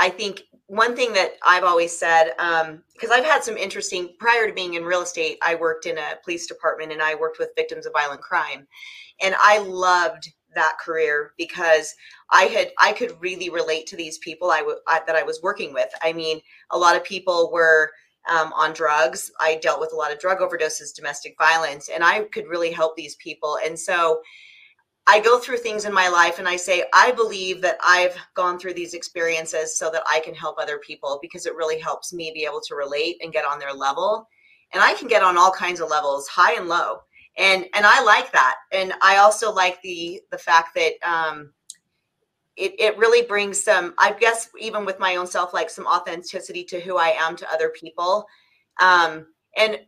I 0.00 0.08
think 0.08 0.44
one 0.66 0.96
thing 0.96 1.12
that 1.12 1.32
I've 1.44 1.64
always 1.64 1.96
said, 1.96 2.32
because 2.36 3.10
um, 3.10 3.12
I've 3.12 3.24
had 3.24 3.44
some 3.44 3.58
interesting, 3.58 4.14
prior 4.18 4.46
to 4.46 4.54
being 4.54 4.74
in 4.74 4.84
real 4.84 5.02
estate, 5.02 5.36
I 5.42 5.56
worked 5.56 5.84
in 5.84 5.98
a 5.98 6.16
police 6.24 6.46
department 6.46 6.90
and 6.90 7.02
I 7.02 7.16
worked 7.16 7.38
with 7.38 7.50
victims 7.54 7.84
of 7.84 7.92
violent 7.92 8.22
crime. 8.22 8.66
And 9.20 9.34
I 9.38 9.58
loved 9.58 10.32
that 10.54 10.78
career 10.82 11.34
because 11.36 11.94
I 12.30 12.44
had, 12.44 12.70
I 12.78 12.92
could 12.92 13.20
really 13.20 13.50
relate 13.50 13.86
to 13.88 13.96
these 13.96 14.16
people 14.18 14.50
I, 14.50 14.60
w- 14.60 14.78
I 14.88 15.00
that 15.06 15.16
I 15.16 15.22
was 15.22 15.42
working 15.42 15.74
with. 15.74 15.90
I 16.02 16.14
mean, 16.14 16.40
a 16.70 16.78
lot 16.78 16.96
of 16.96 17.04
people 17.04 17.50
were 17.52 17.90
um, 18.30 18.52
on 18.54 18.72
drugs. 18.72 19.30
I 19.38 19.56
dealt 19.56 19.80
with 19.80 19.92
a 19.92 19.96
lot 19.96 20.12
of 20.12 20.18
drug 20.18 20.38
overdoses, 20.38 20.94
domestic 20.94 21.34
violence, 21.38 21.90
and 21.92 22.02
I 22.02 22.22
could 22.32 22.46
really 22.46 22.72
help 22.72 22.96
these 22.96 23.16
people. 23.16 23.58
And 23.64 23.78
so, 23.78 24.20
I 25.06 25.18
go 25.20 25.38
through 25.38 25.58
things 25.58 25.86
in 25.86 25.92
my 25.92 26.08
life 26.08 26.38
and 26.38 26.46
I 26.46 26.56
say, 26.56 26.84
I 26.94 27.10
believe 27.12 27.60
that 27.62 27.78
I've 27.84 28.16
gone 28.34 28.58
through 28.58 28.74
these 28.74 28.94
experiences 28.94 29.76
so 29.76 29.90
that 29.90 30.02
I 30.06 30.20
can 30.20 30.34
help 30.34 30.58
other 30.58 30.78
people 30.78 31.18
because 31.20 31.46
it 31.46 31.56
really 31.56 31.80
helps 31.80 32.12
me 32.12 32.30
be 32.32 32.44
able 32.44 32.60
to 32.60 32.74
relate 32.74 33.16
and 33.22 33.32
get 33.32 33.44
on 33.44 33.58
their 33.58 33.72
level. 33.72 34.28
And 34.72 34.82
I 34.82 34.94
can 34.94 35.08
get 35.08 35.22
on 35.22 35.36
all 35.36 35.50
kinds 35.50 35.80
of 35.80 35.90
levels, 35.90 36.28
high 36.28 36.54
and 36.54 36.68
low. 36.68 37.00
And 37.38 37.64
and 37.74 37.86
I 37.86 38.02
like 38.04 38.30
that. 38.32 38.56
And 38.72 38.92
I 39.02 39.16
also 39.16 39.52
like 39.52 39.80
the 39.82 40.20
the 40.30 40.38
fact 40.38 40.76
that 40.76 40.92
um 41.02 41.52
it, 42.56 42.74
it 42.78 42.98
really 42.98 43.26
brings 43.26 43.62
some, 43.62 43.94
I 43.96 44.12
guess, 44.12 44.50
even 44.60 44.84
with 44.84 44.98
my 44.98 45.16
own 45.16 45.26
self, 45.26 45.54
like 45.54 45.70
some 45.70 45.86
authenticity 45.86 46.62
to 46.64 46.80
who 46.80 46.98
I 46.98 47.14
am 47.18 47.34
to 47.36 47.52
other 47.52 47.70
people. 47.70 48.26
Um, 48.80 49.28
and 49.56 49.78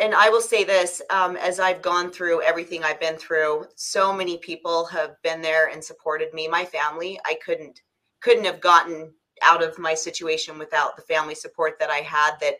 and 0.00 0.14
I 0.14 0.30
will 0.30 0.40
say 0.40 0.64
this 0.64 1.02
um, 1.10 1.36
as 1.36 1.60
I've 1.60 1.82
gone 1.82 2.10
through 2.10 2.42
everything 2.42 2.82
I've 2.82 3.00
been 3.00 3.16
through, 3.16 3.66
so 3.76 4.12
many 4.12 4.38
people 4.38 4.86
have 4.86 5.20
been 5.22 5.42
there 5.42 5.68
and 5.68 5.84
supported 5.84 6.32
me. 6.32 6.48
My 6.48 6.64
family, 6.64 7.20
I 7.24 7.36
couldn't 7.44 7.80
couldn't 8.20 8.44
have 8.44 8.60
gotten 8.60 9.12
out 9.42 9.62
of 9.62 9.78
my 9.78 9.94
situation 9.94 10.58
without 10.58 10.96
the 10.96 11.02
family 11.02 11.34
support 11.34 11.78
that 11.78 11.90
I 11.90 11.98
had. 11.98 12.32
That 12.40 12.56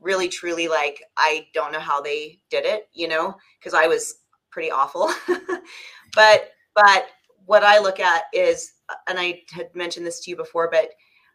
really, 0.00 0.28
truly, 0.28 0.68
like 0.68 1.02
I 1.16 1.46
don't 1.54 1.72
know 1.72 1.80
how 1.80 2.00
they 2.00 2.40
did 2.50 2.64
it, 2.66 2.88
you 2.92 3.08
know, 3.08 3.34
because 3.58 3.74
I 3.74 3.86
was 3.86 4.16
pretty 4.50 4.70
awful. 4.70 5.10
but 6.14 6.50
but 6.74 7.06
what 7.46 7.62
I 7.62 7.78
look 7.78 7.98
at 8.00 8.24
is, 8.32 8.72
and 9.08 9.18
I 9.18 9.42
had 9.52 9.74
mentioned 9.74 10.06
this 10.06 10.20
to 10.20 10.30
you 10.30 10.36
before, 10.36 10.68
but 10.70 10.90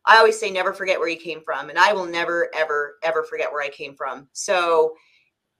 I 0.05 0.17
always 0.17 0.39
say 0.39 0.49
never 0.49 0.73
forget 0.73 0.99
where 0.99 1.10
you 1.10 1.17
came 1.17 1.41
from, 1.41 1.69
and 1.69 1.77
I 1.77 1.93
will 1.93 2.05
never 2.05 2.49
ever 2.55 2.95
ever 3.03 3.23
forget 3.23 3.51
where 3.51 3.63
I 3.63 3.69
came 3.69 3.95
from. 3.95 4.27
So 4.34 4.93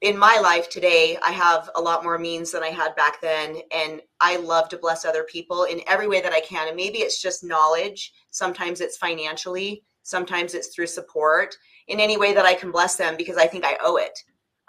in 0.02 0.18
my 0.18 0.40
life 0.42 0.70
today, 0.70 1.18
I 1.24 1.32
have 1.32 1.70
a 1.76 1.82
lot 1.82 2.04
more 2.04 2.18
means 2.18 2.52
than 2.52 2.64
I 2.64 2.70
had 2.70 2.96
back 2.96 3.20
then. 3.22 3.58
And 3.74 4.02
I 4.22 4.38
love 4.38 4.70
to 4.70 4.78
bless 4.78 5.04
other 5.04 5.24
people 5.24 5.64
in 5.66 5.82
every 5.88 6.08
way 6.08 6.22
that 6.22 6.32
I 6.32 6.40
can. 6.42 6.68
And 6.68 6.78
maybe 6.78 7.00
it's 7.00 7.22
just 7.22 7.44
knowledge. 7.44 8.14
Sometimes 8.32 8.80
it's 8.80 8.98
financially. 8.98 9.84
Sometimes 10.04 10.54
it's 10.54 10.74
through 10.74 10.88
support 10.88 11.56
in 11.88 12.00
any 12.00 12.18
way 12.18 12.34
that 12.34 12.46
I 12.46 12.54
can 12.54 12.72
bless 12.72 12.96
them 12.96 13.18
because 13.18 13.38
I 13.38 13.48
think 13.48 13.66
I 13.66 13.78
owe 13.82 13.98
it. 13.98 14.18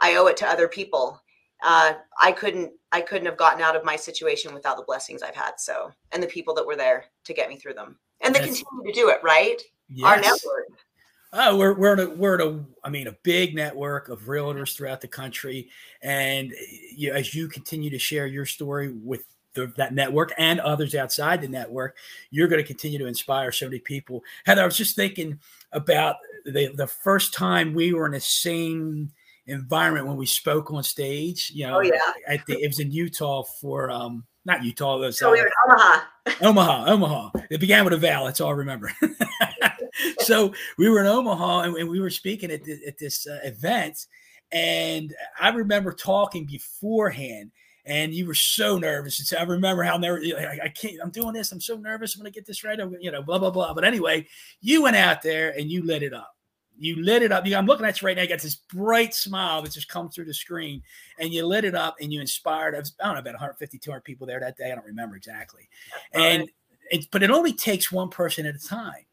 I 0.01 0.17
owe 0.17 0.27
it 0.27 0.37
to 0.39 0.49
other 0.49 0.67
people. 0.67 1.23
Uh, 1.63 1.93
I 2.21 2.33
couldn't, 2.33 2.73
I 2.91 3.01
couldn't 3.01 3.27
have 3.27 3.37
gotten 3.37 3.63
out 3.63 3.77
of 3.77 3.85
my 3.85 3.95
situation 3.95 4.53
without 4.53 4.79
the 4.79 4.85
blessings 4.85 5.23
I've 5.23 5.37
had. 5.37 5.53
So, 5.59 5.93
and 6.11 6.23
the 6.23 6.27
people 6.27 6.55
that 6.55 6.67
were 6.67 6.77
there 6.77 7.05
to 7.25 7.35
get 7.35 7.49
me 7.49 7.57
through 7.57 7.75
them 7.75 7.99
and 8.21 8.35
they 8.35 8.41
continue 8.41 8.65
to 8.87 8.93
do 8.93 9.11
it, 9.11 9.19
right? 9.23 9.61
Yes. 9.89 10.07
Our 10.07 10.17
network. 10.17 10.69
Oh, 11.33 11.57
we're 11.57 11.75
we're 11.75 11.93
in 11.93 12.01
a 12.01 12.11
we're 12.11 12.41
in 12.41 12.41
a 12.41 12.87
I 12.87 12.91
mean 12.91 13.07
a 13.07 13.17
big 13.23 13.55
network 13.55 14.09
of 14.09 14.23
realtors 14.23 14.77
throughout 14.77 15.01
the 15.01 15.09
country, 15.09 15.69
and 16.03 16.53
you, 16.97 17.13
as 17.13 17.35
you 17.35 17.49
continue 17.49 17.89
to 17.91 17.99
share 17.99 18.27
your 18.27 18.47
story 18.47 18.93
with 18.93 19.25
the, 19.55 19.73
that 19.77 19.95
network 19.95 20.33
and 20.39 20.61
others 20.61 20.95
outside 20.95 21.41
the 21.41 21.49
network, 21.49 21.97
you're 22.31 22.49
going 22.49 22.61
to 22.61 22.67
continue 22.67 22.99
to 22.99 23.07
inspire 23.07 23.53
so 23.53 23.67
many 23.67 23.79
people. 23.79 24.23
Heather, 24.45 24.63
I 24.63 24.67
was 24.67 24.77
just 24.77 24.97
thinking 24.97 25.39
about 25.73 26.17
the 26.45 26.73
the 26.75 26.89
first 26.89 27.33
time 27.33 27.75
we 27.75 27.93
were 27.93 28.07
in 28.07 28.13
the 28.13 28.21
same 28.21 29.13
environment 29.47 30.07
when 30.07 30.17
we 30.17 30.27
spoke 30.27 30.73
on 30.73 30.83
stage. 30.83 31.53
You 31.55 31.69
know, 31.69 31.77
oh, 31.77 31.81
yeah. 31.81 31.99
at 32.27 32.45
the, 32.47 32.61
it 32.61 32.67
was 32.67 32.81
in 32.81 32.91
Utah 32.91 33.45
for 33.61 33.91
um 33.91 34.25
not 34.45 34.65
Utah. 34.65 34.97
It 34.97 35.07
was, 35.07 35.23
oh, 35.23 35.29
uh, 35.29 35.33
we 35.33 35.45
Omaha. 35.69 36.01
Omaha, 36.43 36.91
Omaha. 36.91 37.31
It 37.51 37.61
began 37.61 37.85
with 37.85 37.93
a 37.93 37.99
vowel. 37.99 38.25
That's 38.27 38.41
all 38.41 38.51
I 38.51 38.55
remember. 38.55 38.91
so 40.21 40.53
we 40.79 40.89
were 40.89 41.01
in 41.01 41.07
Omaha 41.07 41.61
and, 41.63 41.77
and 41.77 41.89
we 41.89 42.01
were 42.01 42.11
speaking 42.11 42.51
at, 42.51 42.65
the, 42.65 42.79
at 42.87 42.99
this 42.99 43.27
uh, 43.27 43.41
event. 43.45 44.07
And 44.53 45.15
I 45.41 45.51
remember 45.51 45.93
talking 45.93 46.47
beforehand 46.47 47.53
and 47.87 48.13
you 48.13 48.27
were 48.27 48.35
so 48.35 48.79
nervous. 48.79 49.19
And 49.19 49.27
so 49.27 49.39
I 49.39 49.43
remember 49.43 49.83
how 49.83 49.97
nervous 49.97 50.33
I, 50.35 50.69
can't, 50.69 50.97
I'm 51.03 51.11
doing 51.11 51.33
this. 51.33 51.53
I'm 51.53 51.61
so 51.61 51.77
nervous. 51.77 52.15
I'm 52.15 52.23
going 52.23 52.33
to 52.33 52.37
get 52.37 52.47
this 52.47 52.63
right. 52.63 52.79
I'm, 52.79 52.97
you 53.01 53.11
know, 53.11 53.23
blah, 53.23 53.39
blah, 53.39 53.51
blah. 53.51 53.75
But 53.75 53.85
anyway, 53.85 54.27
you 54.61 54.83
went 54.83 54.97
out 54.97 55.23
there 55.23 55.51
and 55.59 55.71
you 55.71 55.85
lit 55.85 56.03
it 56.03 56.13
up. 56.13 56.37
You 56.79 57.03
lit 57.03 57.23
it 57.23 57.31
up. 57.31 57.45
I'm 57.47 57.67
looking 57.67 57.85
at 57.85 58.01
you 58.01 58.07
right 58.07 58.17
now. 58.17 58.23
You 58.23 58.29
got 58.29 58.41
this 58.41 58.55
bright 58.55 59.13
smile 59.13 59.61
that 59.63 59.73
just 59.73 59.89
comes 59.89 60.15
through 60.15 60.25
the 60.25 60.33
screen, 60.33 60.83
and 61.19 61.31
you 61.31 61.45
lit 61.45 61.67
it 61.67 61.75
up, 61.75 61.97
and 62.01 62.11
you 62.11 62.23
inspired. 62.23 62.75
I, 62.75 62.79
was, 62.79 62.95
I 62.99 63.05
don't 63.05 63.15
know 63.17 63.21
about 63.21 63.35
150, 63.35 63.79
200 63.79 64.01
people 64.01 64.27
there 64.27 64.41
that 64.41 64.57
day. 64.57 64.73
I 64.73 64.77
don't 64.77 64.87
remember 64.87 65.15
exactly. 65.15 65.69
And 66.15 66.49
it, 66.91 67.07
but 67.11 67.23
it 67.23 67.31
only 67.31 67.53
takes 67.53 67.93
one 67.93 68.09
person 68.09 68.47
at 68.47 68.55
a 68.55 68.59
time. 68.59 69.05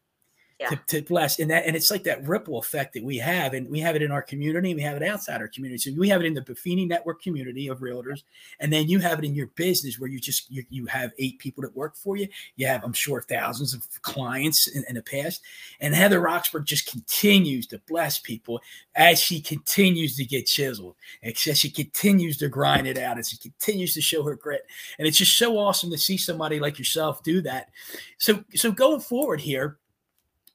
Yeah. 0.58 0.70
to, 0.70 0.76
to 0.88 1.02
bless. 1.02 1.38
And 1.38 1.50
that 1.50 1.66
and 1.66 1.76
it's 1.76 1.90
like 1.90 2.02
that 2.04 2.26
ripple 2.26 2.58
effect 2.58 2.94
that 2.94 3.04
we 3.04 3.16
have 3.18 3.54
and 3.54 3.68
we 3.68 3.78
have 3.80 3.94
it 3.96 4.02
in 4.02 4.10
our 4.10 4.22
community 4.22 4.70
and 4.70 4.76
we 4.76 4.82
have 4.82 4.96
it 4.96 5.02
outside 5.02 5.40
our 5.40 5.48
community. 5.48 5.78
So 5.78 5.96
we 5.98 6.08
have 6.08 6.20
it 6.20 6.26
in 6.26 6.34
the 6.34 6.40
buffini 6.40 6.86
network 6.88 7.22
community 7.22 7.68
of 7.68 7.78
realtors 7.78 8.22
and 8.60 8.72
then 8.72 8.88
you 8.88 8.98
have 8.98 9.18
it 9.18 9.24
in 9.24 9.34
your 9.34 9.48
business 9.48 9.98
where 9.98 10.10
you 10.10 10.18
just 10.18 10.50
you, 10.50 10.64
you 10.70 10.86
have 10.86 11.12
eight 11.18 11.38
people 11.38 11.62
that 11.62 11.76
work 11.76 11.96
for 11.96 12.16
you. 12.16 12.28
You 12.56 12.66
have 12.66 12.84
i'm 12.84 12.92
sure 12.92 13.22
thousands 13.22 13.72
of 13.74 13.86
clients 14.02 14.66
in, 14.66 14.84
in 14.88 14.96
the 14.96 15.02
past. 15.02 15.42
And 15.80 15.94
heather 15.94 16.20
roxburgh 16.20 16.66
just 16.66 16.90
continues 16.90 17.66
to 17.68 17.80
bless 17.86 18.18
people 18.18 18.60
as 18.96 19.20
she 19.20 19.40
continues 19.40 20.16
to 20.16 20.24
get 20.24 20.46
chiseled 20.46 20.96
as 21.22 21.58
she 21.58 21.70
continues 21.70 22.36
to 22.38 22.48
grind 22.48 22.86
it 22.86 22.98
out 22.98 23.18
as 23.18 23.28
she 23.28 23.36
continues 23.36 23.94
to 23.94 24.00
show 24.00 24.22
her 24.24 24.34
grit. 24.34 24.66
And 24.98 25.06
it's 25.06 25.18
just 25.18 25.38
so 25.38 25.58
awesome 25.58 25.90
to 25.90 25.98
see 25.98 26.16
somebody 26.16 26.58
like 26.58 26.78
yourself 26.78 27.22
do 27.22 27.40
that. 27.42 27.70
So 28.18 28.42
so 28.54 28.72
going 28.72 29.00
forward 29.00 29.40
here 29.40 29.78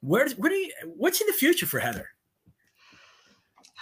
where, 0.03 0.27
where 0.31 0.49
do 0.49 0.55
you, 0.55 0.71
what's 0.85 1.21
in 1.21 1.27
the 1.27 1.33
future 1.33 1.65
for 1.65 1.79
Heather? 1.79 2.09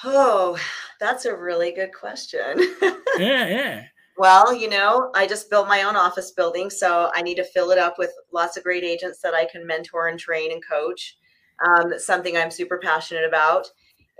Oh, 0.03 0.57
that's 0.99 1.25
a 1.25 1.35
really 1.35 1.71
good 1.71 1.93
question. 1.93 2.57
yeah, 3.17 3.47
yeah. 3.47 3.83
Well, 4.17 4.53
you 4.53 4.69
know, 4.69 5.11
I 5.15 5.25
just 5.25 5.49
built 5.49 5.67
my 5.67 5.81
own 5.81 5.95
office 5.95 6.31
building, 6.31 6.69
so 6.69 7.11
I 7.15 7.23
need 7.23 7.35
to 7.35 7.43
fill 7.43 7.71
it 7.71 7.79
up 7.79 7.97
with 7.97 8.11
lots 8.31 8.55
of 8.55 8.63
great 8.63 8.83
agents 8.83 9.19
that 9.21 9.33
I 9.33 9.45
can 9.45 9.65
mentor 9.65 10.09
and 10.09 10.19
train 10.19 10.51
and 10.51 10.63
coach. 10.63 11.17
Um, 11.65 11.93
something 11.97 12.37
I'm 12.37 12.51
super 12.51 12.77
passionate 12.77 13.25
about. 13.25 13.67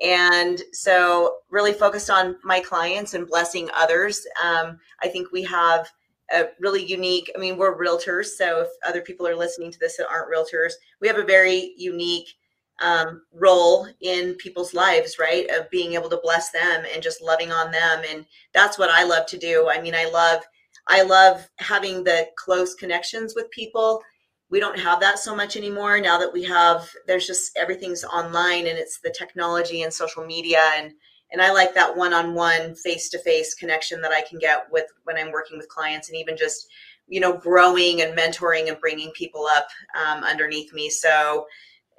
And 0.04 0.60
so, 0.74 1.36
really 1.52 1.74
focused 1.74 2.10
on 2.10 2.36
my 2.44 2.60
clients 2.62 3.14
and 3.14 3.28
blessing 3.28 3.70
others. 3.76 4.26
Um, 4.44 4.80
I 5.04 5.08
think 5.08 5.32
we 5.32 5.44
have 5.44 5.88
a 6.34 6.46
really 6.60 6.84
unique, 6.84 7.32
I 7.36 7.40
mean, 7.40 7.58
we're 7.58 7.78
realtors. 7.78 8.28
So 8.28 8.62
if 8.62 8.68
other 8.88 9.02
people 9.02 9.28
are 9.28 9.36
listening 9.36 9.72
to 9.72 9.80
this 9.80 9.98
that 9.98 10.08
aren't 10.10 10.32
realtors, 10.34 10.74
we 11.00 11.08
have 11.08 11.18
a 11.18 11.24
very 11.24 11.74
unique 11.78 12.36
um, 12.82 13.22
role 13.34 13.88
in 14.02 14.36
people's 14.36 14.74
lives, 14.74 15.18
right? 15.20 15.50
Of 15.52 15.70
being 15.70 15.94
able 15.94 16.10
to 16.10 16.20
bless 16.24 16.52
them 16.52 16.84
and 16.94 17.04
just 17.04 17.22
loving 17.22 17.52
on 17.52 17.72
them. 17.72 18.02
And 18.10 18.26
that's 18.54 18.80
what 18.80 18.90
I 18.90 19.04
love 19.04 19.28
to 19.28 19.38
do. 19.38 19.70
I 19.70 19.82
mean, 19.82 19.94
I 19.96 20.06
love, 20.06 20.42
I 20.88 21.04
love 21.04 21.48
having 21.58 22.04
the 22.04 22.28
close 22.38 22.74
connections 22.74 23.34
with 23.36 23.52
people. 23.52 24.02
We 24.50 24.60
don't 24.60 24.80
have 24.80 25.00
that 25.00 25.20
so 25.20 25.36
much 25.36 25.56
anymore 25.56 26.02
now 26.02 26.18
that 26.18 26.34
we 26.34 26.44
have, 26.44 26.90
there's 27.08 27.28
just 27.28 27.58
everything's 27.58 28.04
online 28.04 28.68
and 28.68 28.78
it's 28.78 29.00
the 29.00 29.14
technology 29.18 29.84
and 29.84 29.94
social 29.94 30.26
media 30.26 30.62
and 30.76 30.92
and 31.32 31.42
i 31.42 31.52
like 31.52 31.74
that 31.74 31.96
one-on-one 31.96 32.76
face-to-face 32.76 33.56
connection 33.56 34.02
that 34.02 34.12
i 34.12 34.22
can 34.22 34.40
get 34.40 34.66
with 34.72 34.86
when 35.04 35.18
i'm 35.18 35.32
working 35.32 35.58
with 35.58 35.70
clients 35.70 36.10
and 36.10 36.18
even 36.18 36.38
just 36.38 36.68
you 37.08 37.20
know 37.20 37.38
growing 37.38 38.02
and 38.02 38.18
mentoring 38.18 38.68
and 38.68 38.80
bringing 38.80 39.12
people 39.12 39.46
up 39.46 39.68
um, 40.00 40.24
underneath 40.24 40.74
me 40.74 40.90
so 40.90 41.46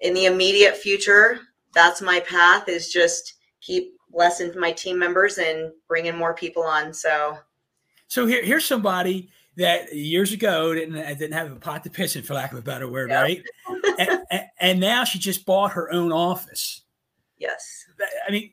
in 0.00 0.14
the 0.14 0.26
immediate 0.26 0.76
future 0.76 1.40
that's 1.74 2.02
my 2.02 2.20
path 2.20 2.68
is 2.68 2.90
just 2.90 3.34
keep 3.60 3.92
blessing 4.10 4.52
my 4.58 4.72
team 4.72 4.98
members 4.98 5.38
and 5.38 5.72
bringing 5.88 6.16
more 6.16 6.34
people 6.34 6.62
on 6.62 6.92
so 6.92 7.36
so 8.12 8.26
here, 8.26 8.44
here's 8.44 8.66
somebody 8.66 9.30
that 9.56 9.94
years 9.94 10.32
ago 10.32 10.74
didn't 10.74 10.96
didn't 11.18 11.32
have 11.32 11.50
a 11.50 11.56
pot 11.56 11.82
to 11.84 11.90
piss 11.90 12.16
in, 12.16 12.22
for 12.22 12.34
lack 12.34 12.52
of 12.52 12.58
a 12.58 12.62
better 12.62 12.86
word, 12.86 13.08
yep. 13.08 13.22
right? 13.22 13.42
and, 13.98 14.42
and, 14.60 14.80
now 14.80 15.04
she 15.04 15.18
just 15.18 15.46
bought 15.46 15.72
her 15.72 15.90
own 15.90 16.12
office. 16.12 16.82
Yes. 17.38 17.86
I 18.28 18.32
mean, 18.32 18.52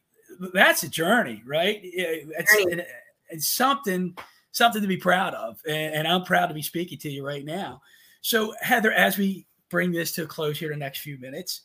that's 0.54 0.84
a 0.84 0.90
journey, 0.90 1.44
right? 1.46 1.80
It's, 1.84 2.58
journey. 2.58 2.84
it's 3.30 3.50
something 3.50 4.16
something 4.52 4.82
to 4.82 4.88
be 4.88 4.98
proud 4.98 5.34
of, 5.36 5.62
and, 5.68 5.94
and, 5.94 6.08
I'm 6.08 6.24
proud 6.24 6.48
to 6.48 6.54
be 6.54 6.62
speaking 6.62 6.98
to 7.00 7.10
you 7.10 7.26
right 7.26 7.46
now. 7.46 7.82
So, 8.22 8.54
Heather, 8.62 8.92
as 8.92 9.18
we 9.18 9.46
bring 9.70 9.92
this 9.92 10.12
to 10.14 10.24
a 10.24 10.28
close 10.28 10.58
here 10.58 10.72
in 10.72 10.80
the 10.80 10.86
next 10.86 11.00
few 11.00 11.20
minutes, 11.20 11.62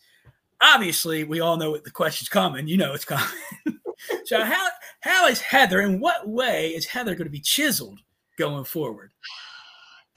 obviously 0.60 1.24
we 1.24 1.40
all 1.40 1.56
know 1.56 1.70
what 1.70 1.84
the 1.84 1.90
question's 1.90 2.28
coming. 2.28 2.68
You 2.68 2.76
know 2.76 2.92
it's 2.92 3.04
coming. 3.04 3.26
so, 4.24 4.44
how 4.44 4.68
how 5.00 5.26
is 5.28 5.40
Heather? 5.40 5.80
In 5.80 6.00
what 6.00 6.28
way 6.28 6.70
is 6.70 6.86
Heather 6.86 7.14
going 7.14 7.26
to 7.26 7.30
be 7.30 7.40
chiseled 7.40 8.00
going 8.38 8.64
forward? 8.64 9.12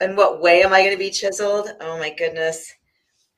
In 0.00 0.14
what 0.14 0.40
way 0.40 0.62
am 0.62 0.72
I 0.72 0.80
going 0.80 0.92
to 0.92 0.98
be 0.98 1.10
chiseled? 1.10 1.68
Oh 1.80 1.98
my 1.98 2.10
goodness. 2.10 2.72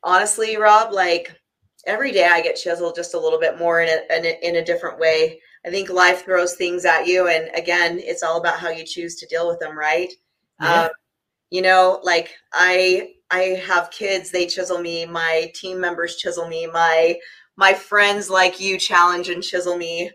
Honestly, 0.02 0.56
Rob, 0.56 0.92
like 0.92 1.39
every 1.86 2.12
day 2.12 2.26
I 2.26 2.40
get 2.40 2.56
chiseled 2.56 2.94
just 2.94 3.14
a 3.14 3.18
little 3.18 3.40
bit 3.40 3.58
more 3.58 3.80
in 3.80 3.88
a, 3.88 4.16
in 4.16 4.24
a, 4.24 4.48
in 4.48 4.56
a 4.56 4.64
different 4.64 4.98
way. 4.98 5.40
I 5.64 5.70
think 5.70 5.90
life 5.90 6.24
throws 6.24 6.54
things 6.54 6.84
at 6.84 7.06
you, 7.06 7.28
and 7.28 7.50
again, 7.54 8.00
it's 8.02 8.22
all 8.22 8.38
about 8.38 8.58
how 8.58 8.70
you 8.70 8.84
choose 8.84 9.16
to 9.16 9.26
deal 9.26 9.46
with 9.46 9.60
them, 9.60 9.76
right? 9.76 10.10
Yeah. 10.60 10.84
Um, 10.84 10.90
you 11.50 11.62
know, 11.62 12.00
like 12.02 12.30
I 12.52 13.12
I 13.30 13.62
have 13.66 13.90
kids, 13.90 14.30
they 14.30 14.46
chisel 14.46 14.80
me. 14.80 15.04
My 15.06 15.52
team 15.54 15.80
members 15.80 16.16
chisel 16.16 16.48
me. 16.48 16.66
My 16.66 17.18
my 17.56 17.74
friends 17.74 18.30
like 18.30 18.60
you 18.60 18.78
challenge 18.78 19.28
and 19.28 19.42
chisel 19.42 19.76
me. 19.76 20.10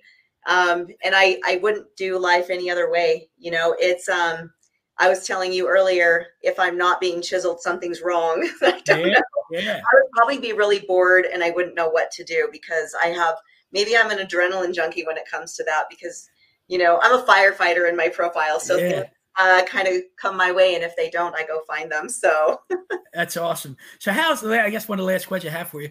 Um, 0.47 0.87
and 1.03 1.13
I 1.15 1.39
I 1.45 1.59
wouldn't 1.61 1.87
do 1.95 2.17
life 2.17 2.49
any 2.49 2.69
other 2.69 2.89
way. 2.89 3.29
You 3.37 3.51
know, 3.51 3.75
it's 3.77 4.09
um 4.09 4.51
I 4.97 5.09
was 5.09 5.27
telling 5.27 5.51
you 5.51 5.67
earlier, 5.67 6.27
if 6.41 6.57
I'm 6.57 6.77
not 6.77 7.01
being 7.01 7.21
chiseled, 7.21 7.61
something's 7.61 8.01
wrong. 8.01 8.49
I 8.61 8.81
don't 8.85 8.99
yeah, 9.01 9.13
know. 9.13 9.34
Yeah. 9.51 9.79
I 9.79 9.95
would 9.95 10.11
probably 10.13 10.39
be 10.39 10.53
really 10.53 10.79
bored 10.79 11.25
and 11.25 11.43
I 11.43 11.51
wouldn't 11.51 11.75
know 11.75 11.89
what 11.89 12.11
to 12.11 12.23
do 12.23 12.49
because 12.51 12.95
I 13.01 13.07
have 13.07 13.35
maybe 13.71 13.95
I'm 13.95 14.11
an 14.11 14.25
adrenaline 14.25 14.73
junkie 14.73 15.05
when 15.05 15.17
it 15.17 15.29
comes 15.29 15.55
to 15.55 15.63
that 15.65 15.85
because 15.89 16.29
you 16.67 16.77
know 16.77 16.99
I'm 17.01 17.19
a 17.19 17.23
firefighter 17.23 17.87
in 17.89 17.95
my 17.95 18.09
profile, 18.09 18.59
so 18.59 18.77
yeah. 18.77 18.89
things 18.89 19.05
uh, 19.37 19.63
kind 19.65 19.87
of 19.87 19.95
come 20.19 20.37
my 20.37 20.51
way, 20.51 20.75
and 20.75 20.83
if 20.83 20.95
they 20.95 21.09
don't, 21.09 21.35
I 21.35 21.45
go 21.45 21.61
find 21.67 21.91
them. 21.91 22.09
So 22.09 22.61
that's 23.13 23.37
awesome. 23.37 23.77
So 23.99 24.11
how's 24.11 24.41
the 24.41 24.61
I 24.61 24.69
guess 24.69 24.87
one 24.87 24.99
of 24.99 25.05
the 25.05 25.11
last 25.11 25.27
questions 25.27 25.53
I 25.53 25.57
have 25.57 25.69
for 25.69 25.81
you. 25.81 25.89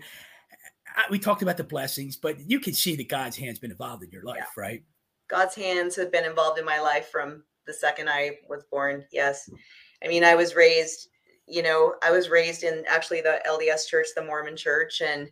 We 1.10 1.18
talked 1.18 1.42
about 1.42 1.56
the 1.56 1.64
blessings, 1.64 2.16
but 2.16 2.48
you 2.48 2.60
can 2.60 2.72
see 2.72 2.94
that 2.96 3.08
God's 3.08 3.36
hand's 3.36 3.58
been 3.58 3.72
involved 3.72 4.04
in 4.04 4.10
your 4.10 4.22
life, 4.22 4.46
yeah. 4.56 4.62
right? 4.62 4.82
God's 5.28 5.56
hands 5.56 5.96
have 5.96 6.12
been 6.12 6.24
involved 6.24 6.58
in 6.58 6.64
my 6.64 6.80
life 6.80 7.08
from 7.08 7.42
the 7.66 7.74
second 7.74 8.08
I 8.08 8.38
was 8.48 8.62
born. 8.70 9.04
Yes. 9.10 9.50
I 10.04 10.08
mean, 10.08 10.22
I 10.22 10.36
was 10.36 10.54
raised, 10.54 11.08
you 11.46 11.62
know, 11.62 11.94
I 12.02 12.10
was 12.10 12.30
raised 12.30 12.62
in 12.64 12.84
actually 12.88 13.20
the 13.20 13.40
LDS 13.48 13.86
church, 13.86 14.08
the 14.14 14.24
Mormon 14.24 14.56
church, 14.56 15.02
and 15.04 15.30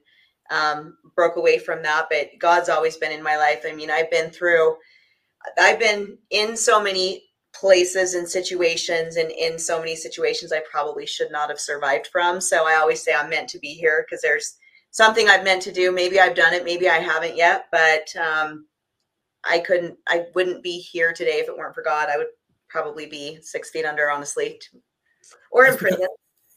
um, 0.50 0.98
broke 1.16 1.36
away 1.36 1.58
from 1.58 1.82
that. 1.82 2.06
But 2.10 2.30
God's 2.38 2.68
always 2.68 2.96
been 2.96 3.12
in 3.12 3.22
my 3.22 3.36
life. 3.36 3.64
I 3.66 3.72
mean, 3.72 3.90
I've 3.90 4.10
been 4.10 4.30
through, 4.30 4.76
I've 5.58 5.78
been 5.78 6.18
in 6.30 6.56
so 6.56 6.82
many 6.82 7.24
places 7.54 8.14
and 8.14 8.28
situations 8.28 9.16
and 9.16 9.30
in 9.30 9.58
so 9.58 9.78
many 9.78 9.94
situations 9.94 10.52
I 10.52 10.62
probably 10.70 11.06
should 11.06 11.30
not 11.30 11.50
have 11.50 11.60
survived 11.60 12.08
from. 12.08 12.40
So 12.40 12.66
I 12.66 12.76
always 12.76 13.02
say 13.02 13.14
I'm 13.14 13.30
meant 13.30 13.48
to 13.50 13.58
be 13.58 13.74
here 13.74 14.04
because 14.06 14.22
there's 14.22 14.56
something 14.90 15.28
I've 15.28 15.44
meant 15.44 15.62
to 15.62 15.72
do. 15.72 15.92
Maybe 15.92 16.18
I've 16.18 16.34
done 16.34 16.54
it, 16.54 16.64
maybe 16.64 16.88
I 16.88 16.98
haven't 16.98 17.36
yet, 17.36 17.66
but 17.70 18.14
um, 18.16 18.66
I 19.44 19.58
couldn't, 19.58 19.98
I 20.08 20.26
wouldn't 20.34 20.62
be 20.62 20.78
here 20.78 21.12
today 21.12 21.40
if 21.40 21.48
it 21.48 21.56
weren't 21.56 21.74
for 21.74 21.82
God. 21.82 22.08
I 22.08 22.16
would 22.16 22.28
probably 22.68 23.06
be 23.06 23.38
six 23.42 23.70
feet 23.70 23.84
under, 23.84 24.10
honestly, 24.10 24.58
or 25.52 25.66
in 25.66 25.76
prison. 25.76 26.06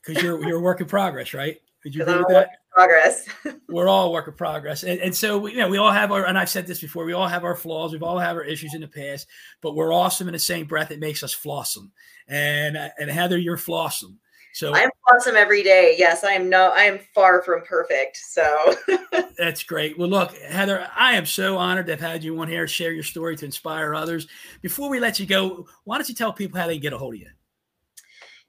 Because 0.05 0.23
you're 0.23 0.43
you're 0.47 0.57
a 0.57 0.61
work 0.61 0.81
in 0.81 0.87
progress, 0.87 1.33
right? 1.33 1.57
Did 1.83 1.93
you 1.93 2.01
agree 2.01 2.17
with 2.17 2.29
that? 2.29 2.49
Progress. 2.73 3.27
We're 3.69 3.87
all 3.87 4.11
work 4.11 4.27
in 4.27 4.33
progress, 4.33 4.83
and, 4.83 4.99
and 4.99 5.15
so 5.15 5.37
we, 5.37 5.51
you 5.51 5.57
know 5.57 5.69
we 5.69 5.77
all 5.77 5.91
have 5.91 6.11
our. 6.11 6.25
And 6.25 6.37
I've 6.37 6.49
said 6.49 6.65
this 6.65 6.81
before. 6.81 7.05
We 7.05 7.13
all 7.13 7.27
have 7.27 7.43
our 7.43 7.55
flaws. 7.55 7.91
We've 7.91 8.03
all 8.03 8.17
had 8.17 8.35
our 8.35 8.43
issues 8.43 8.73
in 8.73 8.81
the 8.81 8.87
past, 8.87 9.27
but 9.61 9.75
we're 9.75 9.93
awesome 9.93 10.27
in 10.27 10.33
the 10.33 10.39
same 10.39 10.65
breath. 10.65 10.91
It 10.91 10.99
makes 10.99 11.23
us 11.23 11.35
flawsome. 11.35 11.91
And 12.27 12.75
and 12.75 13.09
Heather, 13.09 13.37
you're 13.37 13.57
flawsome. 13.57 14.17
So 14.55 14.73
I'm 14.73 14.89
awesome 15.13 15.35
every 15.35 15.63
day. 15.63 15.95
Yes, 15.97 16.23
I 16.23 16.31
am 16.31 16.49
no, 16.49 16.69
I 16.69 16.83
am 16.83 16.99
far 17.13 17.43
from 17.43 17.61
perfect. 17.63 18.15
So 18.15 18.75
that's 19.37 19.63
great. 19.63 19.97
Well, 19.97 20.07
look, 20.07 20.33
Heather, 20.37 20.89
I 20.95 21.15
am 21.15 21.25
so 21.25 21.57
honored 21.57 21.87
to 21.87 21.91
have 21.91 21.99
had 21.99 22.23
you 22.23 22.39
on 22.39 22.47
here, 22.47 22.65
share 22.65 22.93
your 22.93 23.03
story 23.03 23.35
to 23.35 23.45
inspire 23.45 23.93
others. 23.93 24.27
Before 24.61 24.89
we 24.89 25.01
let 25.01 25.19
you 25.19 25.25
go, 25.25 25.67
why 25.83 25.97
don't 25.97 26.07
you 26.07 26.15
tell 26.15 26.31
people 26.31 26.57
how 26.57 26.67
they 26.67 26.75
can 26.75 26.83
get 26.83 26.93
a 26.93 26.97
hold 26.97 27.15
of 27.15 27.19
you? 27.19 27.27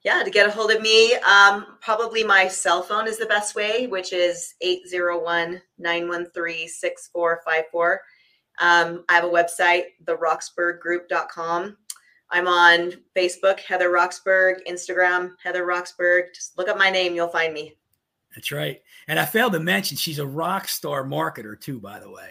Yeah, 0.07 0.23
to 0.23 0.31
get 0.31 0.47
a 0.47 0.53
hold 0.53 0.71
of 0.71 0.81
me, 0.81 1.15
um, 1.15 1.67
probably 1.81 2.23
my 2.23 2.47
cell 2.47 2.81
phone 2.81 3.09
is 3.09 3.19
the 3.19 3.27
best 3.27 3.57
way, 3.57 3.89
which 3.89 4.13
is 4.13 4.55
801 4.61 5.61
913 5.79 6.69
6454. 6.69 8.01
Um, 8.61 9.05
I 9.09 9.15
have 9.15 9.25
a 9.25 9.27
website, 9.27 9.87
theroxburghgroup.com. 10.05 11.77
I'm 12.31 12.47
on 12.47 12.93
Facebook, 13.17 13.59
Heather 13.59 13.91
Roxburgh, 13.91 14.59
Instagram, 14.69 15.33
Heather 15.43 15.67
Roxburgh. 15.67 16.27
Just 16.33 16.57
look 16.57 16.69
up 16.69 16.79
my 16.79 16.89
name, 16.89 17.17
you'll 17.17 17.27
find 17.27 17.53
me. 17.53 17.75
That's 18.33 18.53
right. 18.53 18.81
And 19.09 19.19
I 19.19 19.25
failed 19.25 19.55
to 19.55 19.61
mention 19.61 19.97
she's 19.97 20.21
a 20.21 20.27
rock 20.27 20.69
star 20.69 21.03
marketer 21.03 21.61
too, 21.61 21.81
by 21.81 21.99
the 21.99 22.11
way. 22.11 22.31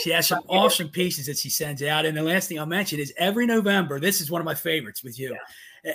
She 0.00 0.10
has 0.10 0.26
some 0.26 0.42
awesome 0.48 0.88
pieces 0.88 1.26
that 1.26 1.38
she 1.38 1.50
sends 1.50 1.84
out. 1.84 2.04
And 2.04 2.16
the 2.16 2.22
last 2.22 2.48
thing 2.48 2.58
I'll 2.58 2.66
mention 2.66 2.98
is 2.98 3.12
every 3.16 3.46
November, 3.46 4.00
this 4.00 4.20
is 4.20 4.28
one 4.28 4.40
of 4.40 4.44
my 4.44 4.56
favorites 4.56 5.04
with 5.04 5.20
you. 5.20 5.30
Yeah 5.34 5.38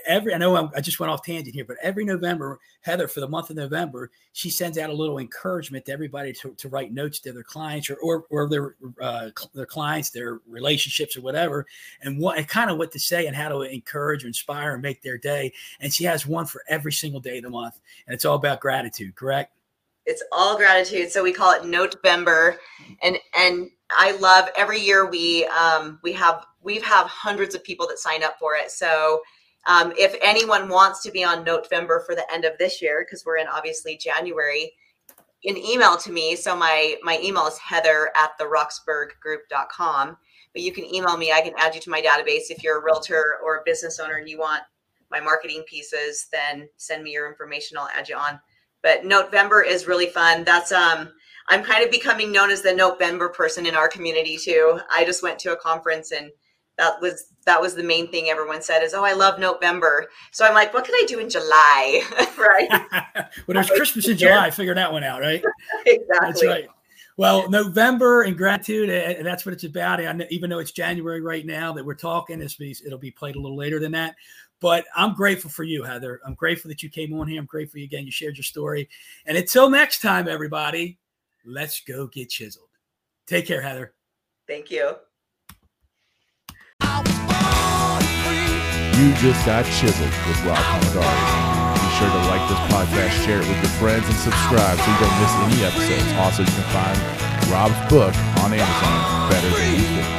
every 0.05 0.33
I 0.33 0.37
know 0.37 0.55
I'm, 0.55 0.69
i 0.75 0.81
just 0.81 0.99
went 0.99 1.11
off 1.11 1.23
tangent 1.23 1.55
here, 1.55 1.65
but 1.65 1.77
every 1.81 2.03
November, 2.05 2.59
Heather, 2.81 3.07
for 3.07 3.19
the 3.19 3.27
month 3.27 3.49
of 3.49 3.55
November, 3.55 4.11
she 4.33 4.49
sends 4.49 4.77
out 4.77 4.89
a 4.89 4.93
little 4.93 5.19
encouragement 5.19 5.85
to 5.85 5.91
everybody 5.91 6.33
to, 6.33 6.53
to 6.55 6.69
write 6.69 6.93
notes 6.93 7.19
to 7.19 7.31
their 7.31 7.43
clients 7.43 7.89
or 7.89 7.95
or, 7.95 8.25
or 8.29 8.49
their 8.49 8.75
uh, 9.01 9.29
their 9.53 9.65
clients, 9.65 10.09
their 10.09 10.39
relationships 10.47 11.15
or 11.15 11.21
whatever, 11.21 11.65
and 12.01 12.19
what 12.19 12.37
and 12.37 12.47
kind 12.47 12.69
of 12.69 12.77
what 12.77 12.91
to 12.91 12.99
say 12.99 13.27
and 13.27 13.35
how 13.35 13.49
to 13.49 13.61
encourage 13.61 14.23
or 14.23 14.27
inspire 14.27 14.73
and 14.73 14.81
make 14.81 15.01
their 15.01 15.17
day. 15.17 15.53
And 15.79 15.93
she 15.93 16.03
has 16.03 16.25
one 16.25 16.45
for 16.45 16.61
every 16.67 16.91
single 16.91 17.19
day 17.19 17.37
of 17.37 17.43
the 17.43 17.49
month, 17.49 17.79
and 18.07 18.13
it's 18.13 18.25
all 18.25 18.35
about 18.35 18.59
gratitude. 18.59 19.15
Correct? 19.15 19.53
It's 20.05 20.23
all 20.31 20.57
gratitude. 20.57 21.11
So 21.11 21.21
we 21.21 21.33
call 21.33 21.53
it 21.53 21.65
November, 21.65 22.57
and 23.01 23.17
and 23.37 23.69
I 23.91 24.17
love 24.17 24.49
every 24.57 24.79
year 24.79 25.09
we 25.09 25.45
um, 25.47 25.99
we 26.03 26.13
have 26.13 26.45
we 26.61 26.79
have 26.81 27.07
hundreds 27.07 27.55
of 27.55 27.63
people 27.63 27.87
that 27.87 27.99
sign 27.99 28.23
up 28.23 28.37
for 28.39 28.55
it. 28.55 28.71
So 28.71 29.21
um, 29.67 29.93
if 29.97 30.15
anyone 30.21 30.69
wants 30.69 31.03
to 31.03 31.11
be 31.11 31.23
on 31.23 31.43
November 31.43 31.99
for 31.99 32.15
the 32.15 32.25
end 32.33 32.45
of 32.45 32.57
this 32.57 32.81
year, 32.81 33.05
because 33.05 33.25
we're 33.25 33.37
in 33.37 33.47
obviously 33.47 33.97
January, 33.97 34.73
an 35.45 35.57
email 35.57 35.97
to 35.97 36.11
me. 36.11 36.35
So 36.35 36.55
my 36.55 36.95
my 37.03 37.19
email 37.21 37.45
is 37.47 37.57
heather 37.57 38.11
at 38.15 38.31
the 38.39 38.45
roxburghgroup.com. 38.45 40.17
But 40.53 40.61
you 40.61 40.71
can 40.71 40.85
email 40.85 41.17
me. 41.17 41.31
I 41.31 41.41
can 41.41 41.53
add 41.57 41.75
you 41.75 41.81
to 41.81 41.89
my 41.89 42.01
database 42.01 42.49
if 42.49 42.63
you're 42.63 42.79
a 42.79 42.83
realtor 42.83 43.35
or 43.43 43.57
a 43.57 43.63
business 43.65 43.99
owner 43.99 44.15
and 44.15 44.27
you 44.27 44.39
want 44.39 44.63
my 45.11 45.19
marketing 45.19 45.63
pieces, 45.67 46.27
then 46.31 46.67
send 46.77 47.03
me 47.03 47.11
your 47.11 47.29
information. 47.29 47.77
I'll 47.77 47.89
add 47.89 48.09
you 48.09 48.15
on. 48.15 48.39
But 48.81 49.05
November 49.05 49.61
is 49.61 49.87
really 49.87 50.07
fun. 50.07 50.43
That's 50.43 50.71
um 50.71 51.11
I'm 51.49 51.63
kind 51.63 51.83
of 51.83 51.91
becoming 51.91 52.31
known 52.31 52.51
as 52.51 52.61
the 52.61 52.73
November 52.73 53.29
person 53.29 53.65
in 53.65 53.75
our 53.75 53.87
community 53.87 54.37
too. 54.37 54.79
I 54.91 55.05
just 55.05 55.23
went 55.23 55.39
to 55.39 55.53
a 55.53 55.57
conference 55.57 56.11
and 56.11 56.31
that 56.77 57.01
was 57.01 57.33
that 57.45 57.61
was 57.61 57.75
the 57.75 57.83
main 57.83 58.09
thing 58.09 58.29
everyone 58.29 58.61
said 58.61 58.83
is, 58.83 58.93
"Oh, 58.93 59.03
I 59.03 59.13
love 59.13 59.39
November." 59.39 60.07
So 60.31 60.45
I'm 60.45 60.53
like, 60.53 60.73
"What 60.73 60.85
can 60.85 60.95
I 60.95 61.03
do 61.07 61.19
in 61.19 61.29
July?" 61.29 62.03
right? 62.37 62.67
well, 63.47 63.53
there's 63.55 63.69
Christmas 63.75 64.07
in 64.07 64.17
July. 64.17 64.51
Figure 64.51 64.75
that 64.75 64.91
one 64.91 65.03
out, 65.03 65.21
right? 65.21 65.43
exactly. 65.85 66.17
That's 66.21 66.45
right. 66.45 66.67
Well, 67.17 67.49
November 67.49 68.21
and 68.21 68.37
gratitude, 68.37 68.91
and 68.91 69.25
that's 69.25 69.43
what 69.43 69.53
it's 69.53 69.63
about. 69.63 69.99
And 69.99 70.27
even 70.29 70.51
though 70.51 70.59
it's 70.59 70.71
January 70.71 71.19
right 71.19 71.43
now 71.43 71.73
that 71.73 71.83
we're 71.83 71.95
talking, 71.95 72.37
this 72.37 72.55
piece 72.55 72.85
it'll 72.85 72.99
be 72.99 73.09
played 73.09 73.35
a 73.35 73.39
little 73.39 73.57
later 73.57 73.79
than 73.79 73.91
that. 73.93 74.15
But 74.59 74.85
I'm 74.95 75.15
grateful 75.15 75.49
for 75.49 75.63
you, 75.63 75.83
Heather. 75.83 76.19
I'm 76.25 76.35
grateful 76.35 76.69
that 76.69 76.83
you 76.83 76.89
came 76.89 77.13
on 77.19 77.27
here. 77.27 77.39
I'm 77.39 77.45
grateful 77.45 77.81
again 77.81 78.05
you 78.05 78.11
shared 78.11 78.37
your 78.37 78.43
story. 78.43 78.87
And 79.25 79.35
until 79.35 79.69
next 79.69 80.01
time, 80.01 80.27
everybody, 80.27 80.99
let's 81.43 81.81
go 81.81 82.05
get 82.07 82.29
chiseled. 82.29 82.69
Take 83.25 83.47
care, 83.47 83.61
Heather. 83.61 83.93
Thank 84.47 84.69
you. 84.69 84.95
You 88.97 89.13
just 89.21 89.45
got 89.45 89.63
chiseled 89.63 90.09
with 90.09 90.43
Rob 90.43 90.57
Hamadari. 90.57 91.73
Be 91.75 91.87
sure 92.01 92.09
to 92.09 92.17
like 92.25 92.41
this 92.49 92.57
podcast, 92.73 93.23
share 93.23 93.37
it 93.37 93.47
with 93.47 93.57
your 93.57 93.73
friends, 93.77 94.03
and 94.07 94.17
subscribe 94.17 94.75
so 94.79 94.89
you 94.89 94.97
don't 94.97 95.19
miss 95.21 95.33
any 95.45 95.63
episodes. 95.65 96.13
Also, 96.17 96.41
you 96.41 96.49
can 96.49 96.65
find 96.73 97.51
Rob's 97.51 97.77
book 97.91 98.15
on 98.41 98.53
Amazon, 98.53 99.29
Better 99.29 99.49
Than 99.51 99.75
Before. 99.75 100.16